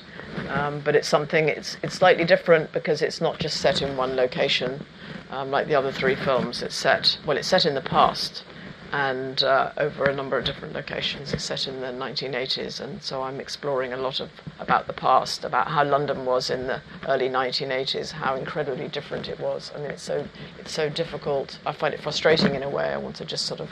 Um, 0.49 0.79
but 0.79 0.95
it's 0.95 1.07
something, 1.07 1.49
it's, 1.49 1.77
it's 1.83 1.95
slightly 1.95 2.23
different 2.25 2.71
because 2.71 3.01
it's 3.01 3.19
not 3.19 3.39
just 3.39 3.59
set 3.61 3.81
in 3.81 3.97
one 3.97 4.15
location 4.15 4.85
um, 5.29 5.51
like 5.51 5.67
the 5.67 5.75
other 5.75 5.91
three 5.91 6.15
films. 6.15 6.61
It's 6.61 6.75
set, 6.75 7.17
well, 7.25 7.37
it's 7.37 7.47
set 7.47 7.65
in 7.65 7.75
the 7.75 7.81
past 7.81 8.43
and 8.93 9.43
uh, 9.43 9.71
over 9.77 10.03
a 10.03 10.15
number 10.15 10.37
of 10.37 10.45
different 10.45 10.75
locations. 10.75 11.33
It's 11.33 11.43
set 11.43 11.67
in 11.67 11.81
the 11.81 11.87
1980s, 11.87 12.79
and 12.79 13.01
so 13.01 13.23
I'm 13.23 13.39
exploring 13.39 13.91
a 13.91 13.97
lot 13.97 14.19
of 14.19 14.29
about 14.59 14.85
the 14.85 14.93
past, 14.93 15.43
about 15.43 15.67
how 15.67 15.83
London 15.83 16.25
was 16.25 16.51
in 16.51 16.67
the 16.67 16.79
early 17.07 17.27
1980s, 17.27 18.11
how 18.11 18.35
incredibly 18.35 18.87
different 18.87 19.27
it 19.27 19.39
was. 19.39 19.71
I 19.75 19.79
mean, 19.79 19.89
it's 19.89 20.03
so 20.03 20.27
it's 20.59 20.71
so 20.71 20.89
difficult. 20.89 21.57
I 21.65 21.71
find 21.71 21.95
it 21.95 22.01
frustrating 22.01 22.53
in 22.53 22.61
a 22.61 22.69
way. 22.69 22.85
I 22.85 22.97
want 22.97 23.15
to 23.15 23.25
just 23.25 23.47
sort 23.47 23.61
of 23.61 23.71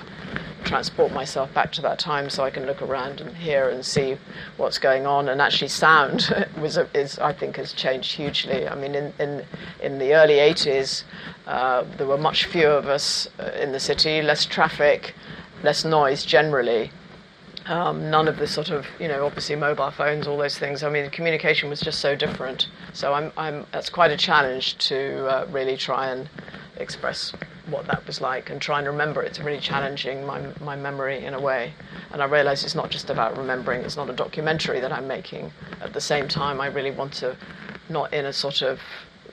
transport 0.63 1.11
myself 1.11 1.53
back 1.53 1.71
to 1.73 1.81
that 1.83 1.99
time 1.99 2.27
so 2.29 2.43
I 2.43 2.49
can 2.49 2.65
look 2.65 2.81
around 2.81 3.21
and 3.21 3.37
hear 3.37 3.69
and 3.69 3.85
see 3.85 4.17
what's 4.57 4.79
going 4.79 5.05
on. 5.05 5.29
And 5.29 5.39
actually, 5.39 5.67
sound 5.67 6.33
was 6.59 6.79
is 6.95 7.19
I 7.19 7.31
think 7.31 7.57
has 7.57 7.73
changed 7.73 8.13
hugely. 8.13 8.67
I 8.67 8.73
mean, 8.73 8.95
in 8.95 9.13
in 9.19 9.45
in 9.83 9.99
the 9.99 10.15
early 10.15 10.37
80s. 10.37 11.03
Uh, 11.47 11.83
there 11.97 12.07
were 12.07 12.17
much 12.17 12.45
fewer 12.45 12.71
of 12.71 12.87
us 12.87 13.27
uh, 13.39 13.51
in 13.59 13.71
the 13.71 13.79
city, 13.79 14.21
less 14.21 14.45
traffic, 14.45 15.15
less 15.63 15.83
noise 15.83 16.23
generally. 16.23 16.91
Um, 17.65 18.09
none 18.09 18.27
of 18.27 18.37
the 18.37 18.47
sort 18.47 18.69
of, 18.69 18.87
you 18.99 19.07
know, 19.07 19.25
obviously 19.25 19.55
mobile 19.55 19.91
phones, 19.91 20.27
all 20.27 20.37
those 20.37 20.57
things. 20.57 20.83
I 20.83 20.89
mean, 20.89 21.09
communication 21.09 21.69
was 21.69 21.79
just 21.79 21.99
so 21.99 22.15
different. 22.15 22.67
So 22.93 23.13
I'm, 23.13 23.31
I'm, 23.37 23.65
that's 23.71 23.89
quite 23.89 24.11
a 24.11 24.17
challenge 24.17 24.77
to 24.89 25.27
uh, 25.27 25.47
really 25.51 25.77
try 25.77 26.09
and 26.09 26.27
express 26.77 27.33
what 27.69 27.85
that 27.87 28.05
was 28.07 28.19
like 28.19 28.49
and 28.49 28.59
try 28.59 28.79
and 28.79 28.87
remember. 28.87 29.21
It's 29.21 29.39
really 29.39 29.59
challenging 29.59 30.25
my, 30.25 30.41
my 30.59 30.75
memory 30.75 31.23
in 31.23 31.33
a 31.33 31.39
way. 31.39 31.73
And 32.11 32.21
I 32.21 32.25
realize 32.25 32.63
it's 32.63 32.75
not 32.75 32.89
just 32.89 33.09
about 33.09 33.37
remembering, 33.37 33.81
it's 33.81 33.95
not 33.95 34.09
a 34.09 34.13
documentary 34.13 34.79
that 34.79 34.91
I'm 34.91 35.07
making. 35.07 35.51
At 35.81 35.93
the 35.93 36.01
same 36.01 36.27
time, 36.27 36.59
I 36.59 36.67
really 36.67 36.91
want 36.91 37.13
to, 37.15 37.37
not 37.89 38.11
in 38.13 38.25
a 38.25 38.33
sort 38.33 38.61
of 38.63 38.79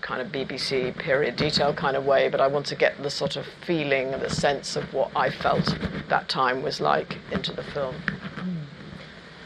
kind 0.00 0.20
of 0.20 0.28
BBC 0.28 0.96
period 0.96 1.36
detail 1.36 1.72
kind 1.74 1.96
of 1.96 2.04
way, 2.04 2.28
but 2.28 2.40
I 2.40 2.46
want 2.46 2.66
to 2.66 2.74
get 2.74 3.02
the 3.02 3.10
sort 3.10 3.36
of 3.36 3.46
feeling, 3.66 4.10
the 4.12 4.30
sense 4.30 4.76
of 4.76 4.92
what 4.92 5.10
I 5.14 5.30
felt 5.30 5.76
that 6.08 6.28
time 6.28 6.62
was 6.62 6.80
like 6.80 7.18
into 7.32 7.52
the 7.52 7.62
film. 7.62 7.94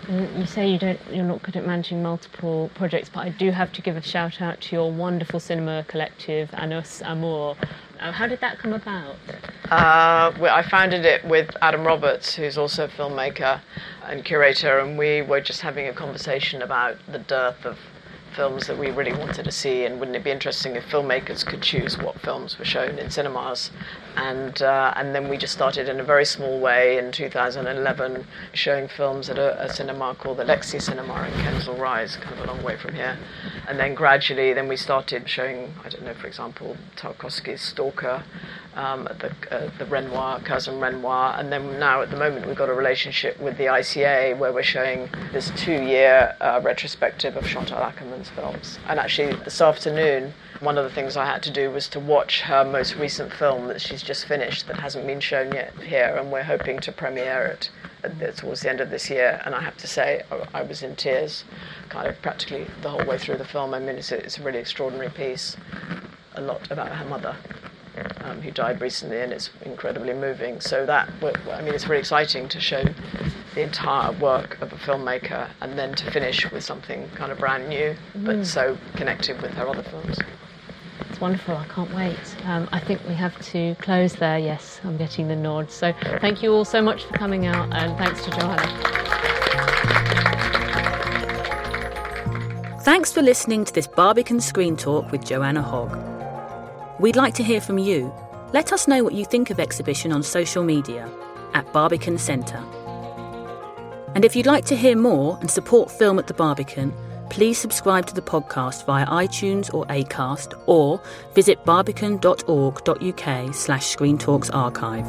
And 0.09 0.37
you 0.37 0.47
say 0.47 0.69
you 0.69 0.79
don't, 0.79 0.99
you're 1.11 1.25
not 1.25 1.43
good 1.43 1.57
at 1.57 1.65
managing 1.65 2.03
multiple 2.03 2.71
projects, 2.75 3.09
but 3.09 3.21
I 3.21 3.29
do 3.29 3.51
have 3.53 3.73
to 3.73 3.83
give 3.83 3.97
a 3.97 4.03
shout 4.03 4.43
out 4.43 4.61
to 4.63 4.77
your 4.77 4.91
wonderful 4.91 5.39
cinema 5.39 5.85
collective, 5.87 6.51
A 6.55 6.67
Nos 6.67 7.03
Amours. 7.03 7.57
Uh, 8.01 8.11
how 8.11 8.27
did 8.27 8.41
that 8.41 8.59
come 8.59 8.73
about? 8.73 9.15
Uh, 9.71 10.33
well, 10.41 10.55
I 10.55 10.69
founded 10.69 11.05
it 11.05 11.25
with 11.25 11.57
Adam 11.63 11.85
Roberts, 11.85 12.35
who's 12.35 12.59
also 12.59 12.87
a 12.87 12.89
filmmaker 12.89 13.61
and 14.05 14.25
curator, 14.25 14.81
and 14.81 14.99
we 14.99 15.23
were 15.23 15.41
just 15.41 15.61
having 15.61 15.87
a 15.87 15.93
conversation 15.93 16.63
about 16.63 16.97
the 17.07 17.21
dearth 17.21 17.65
of 17.65 17.79
films 18.35 18.67
that 18.67 18.79
we 18.79 18.91
really 18.91 19.13
wanted 19.13 19.45
to 19.45 19.53
see, 19.53 19.85
and 19.85 19.99
wouldn't 19.99 20.17
it 20.17 20.25
be 20.25 20.31
interesting 20.31 20.77
if 20.77 20.85
filmmakers 20.89 21.45
could 21.45 21.63
choose 21.63 21.99
what 21.99 22.21
films 22.21 22.59
were 22.59 22.65
shown 22.65 22.99
in 22.99 23.11
cinemas? 23.11 23.71
And 24.17 24.61
uh, 24.61 24.93
and 24.97 25.15
then 25.15 25.29
we 25.29 25.37
just 25.37 25.53
started 25.53 25.89
in 25.89 26.01
a 26.01 26.05
very 26.05 26.25
small 26.25 26.61
way 26.61 26.99
in 26.99 27.13
2011, 27.13 28.27
showing 28.53 28.89
films 28.89 29.31
at 29.31 29.39
a, 29.39 29.63
a 29.63 29.73
cinema 29.73 30.15
called 30.15 30.39
the 30.39 30.45
Lexi 30.45 30.81
Cinema 30.81 31.27
in 31.27 31.33
Kensal 31.45 31.79
Rise, 31.79 32.17
kind 32.17 32.39
of 32.39 32.45
a 32.45 32.47
long 32.47 32.63
way 32.63 32.77
from 32.77 32.95
here. 32.95 33.19
And 33.69 33.79
then 33.79 33.95
gradually, 33.95 34.53
then 34.53 34.69
we 34.69 34.77
started 34.77 35.29
showing, 35.29 35.75
I 35.85 35.89
don't 35.89 36.05
know, 36.05 36.15
for 36.15 36.27
example, 36.27 36.77
Tarkovsky's 36.97 37.63
Stalker 37.63 38.25
um, 38.75 39.05
the, 39.05 39.33
uh, 39.51 39.71
the 39.79 39.85
Renoir, 39.87 40.41
Cousin 40.41 40.81
Renoir, 40.81 41.37
and 41.39 41.53
then 41.53 41.79
now 41.79 42.03
at 42.03 42.11
the 42.11 42.17
moment 42.17 42.47
we've 42.47 42.57
got 42.57 42.69
a 42.69 42.75
relationship 42.75 43.39
with 43.41 43.57
the 43.59 43.65
ICA 43.65 44.37
where 44.39 44.53
we're 44.53 44.63
showing 44.63 45.09
this 45.33 45.51
two-year 45.57 46.37
uh, 46.41 46.61
retrospective 46.63 47.37
of 47.37 47.47
Chantal 47.47 47.79
Akerman's 47.79 48.31
films. 48.31 48.79
And 48.89 48.99
actually, 48.99 49.35
this 49.45 49.61
afternoon, 49.61 50.33
one 50.61 50.79
of 50.79 50.85
the 50.85 50.91
things 50.91 51.17
I 51.17 51.27
had 51.27 51.43
to 51.43 51.51
do 51.51 51.71
was 51.71 51.89
to 51.89 52.01
watch 52.01 52.43
her 52.43 52.65
most 52.65 52.97
recent 52.97 53.33
film 53.33 53.67
that 53.69 53.81
she's 53.81 54.03
just 54.03 54.27
finished 54.27 54.67
that 54.69 54.79
hasn't 54.79 55.07
been 55.07 55.21
shown 55.21 55.53
yet 55.53 55.75
here, 55.83 56.17
and 56.19 56.31
we're 56.31 56.43
hoping 56.45 56.79
to 56.81 56.93
premiere 56.93 57.47
it 57.47 57.71
towards 58.37 58.61
the 58.63 58.71
end 58.71 58.81
of 58.81 58.91
this 58.91 59.11
year. 59.11 59.41
And 59.45 59.55
I 59.55 59.61
have 59.61 59.77
to 59.79 59.87
say, 59.87 60.23
I 60.55 60.63
was 60.63 60.83
in 60.83 60.97
tears 60.97 61.45
kind 61.89 62.09
of 62.09 62.21
practically 62.23 62.67
the 62.83 62.91
whole 62.91 63.05
way 63.05 63.19
through 63.19 63.37
the 63.37 63.45
film. 63.45 63.75
I 63.75 63.79
mean, 63.79 63.97
it's 63.97 64.13
a, 64.13 64.23
it's 64.25 64.39
a 64.39 64.43
really 64.43 64.59
extraordinary 64.59 65.11
piece, 65.11 65.57
a 66.35 66.41
lot 66.41 66.71
about 66.71 66.89
her 66.89 67.05
mother. 67.05 67.37
Um, 68.25 68.41
who 68.41 68.51
died 68.51 68.81
recently, 68.81 69.21
and 69.21 69.33
it's 69.35 69.51
incredibly 69.67 70.15
moving. 70.15 70.61
So 70.61 70.87
that, 70.87 71.11
I 71.23 71.61
mean, 71.61 71.75
it's 71.75 71.87
really 71.87 72.01
exciting 72.01 72.49
to 72.49 72.59
show 72.59 72.83
the 73.55 73.61
entire 73.61 74.13
work 74.13 74.57
of 74.63 74.73
a 74.73 74.77
filmmaker, 74.77 75.51
and 75.61 75.79
then 75.79 75.95
to 75.97 76.11
finish 76.11 76.51
with 76.51 76.65
something 76.65 77.11
kind 77.15 77.31
of 77.31 77.39
brand 77.39 77.69
new, 77.69 77.95
but 78.15 78.37
Mm. 78.37 78.47
so 78.47 78.79
connected 78.97 79.43
with 79.43 79.51
her 79.53 79.69
other 79.69 79.83
films. 79.83 80.19
It's 81.11 81.21
wonderful. 81.21 81.55
I 81.55 81.67
can't 81.67 81.93
wait. 81.95 82.17
Um, 82.47 82.67
I 82.73 82.79
think 82.81 83.01
we 83.07 83.15
have 83.15 83.39
to 83.53 83.75
close 83.83 84.15
there. 84.15 84.39
Yes, 84.39 84.81
I'm 84.85 84.97
getting 84.97 85.29
the 85.29 85.37
nod. 85.37 85.71
So 85.71 85.93
thank 86.23 86.43
you 86.43 86.51
all 86.55 86.65
so 86.65 86.81
much 86.81 87.05
for 87.05 87.13
coming 87.13 87.45
out, 87.47 87.69
and 87.75 87.99
thanks 87.99 88.25
to 88.25 88.31
Johanna. 88.31 88.69
Thanks 92.85 93.13
for 93.13 93.21
listening 93.21 93.67
to 93.67 93.73
this 93.75 93.87
Barbican 93.87 94.41
Screen 94.41 94.77
Talk 94.79 95.13
with 95.13 95.25
Joanna 95.27 95.61
Hogg. 95.63 96.12
We'd 97.01 97.17
like 97.17 97.35
to 97.35 97.43
hear 97.43 97.61
from 97.61 97.79
you. 97.79 98.13
Let 98.53 98.73
us 98.73 98.87
know 98.87 99.03
what 99.03 99.15
you 99.15 99.25
think 99.25 99.51
of 99.51 99.59
exhibition 99.59 100.13
on 100.13 100.23
social 100.23 100.63
media 100.63 101.11
at 101.55 101.73
Barbican 101.73 102.19
Centre. 102.19 102.63
And 104.15 104.25
if 104.25 104.37
you'd 104.37 104.47
like 104.47 104.67
to 104.67 104.77
hear 104.77 104.97
more 104.97 105.39
and 105.41 105.51
support 105.51 105.91
film 105.91 106.19
at 106.19 106.27
the 106.27 106.35
Barbican, 106.35 106.93
please 107.31 107.57
subscribe 107.57 108.05
to 108.07 108.15
the 108.15 108.21
podcast 108.21 108.85
via 108.85 109.07
iTunes 109.07 109.73
or 109.73 109.87
Acast 109.87 110.53
or 110.67 111.01
visit 111.35 111.65
barbican.org.uk 111.65 113.55
slash 113.55 113.87
Screen 113.87 114.19
Talks 114.19 114.51
archive. 114.51 115.07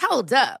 Hold 0.00 0.32
up. 0.32 0.60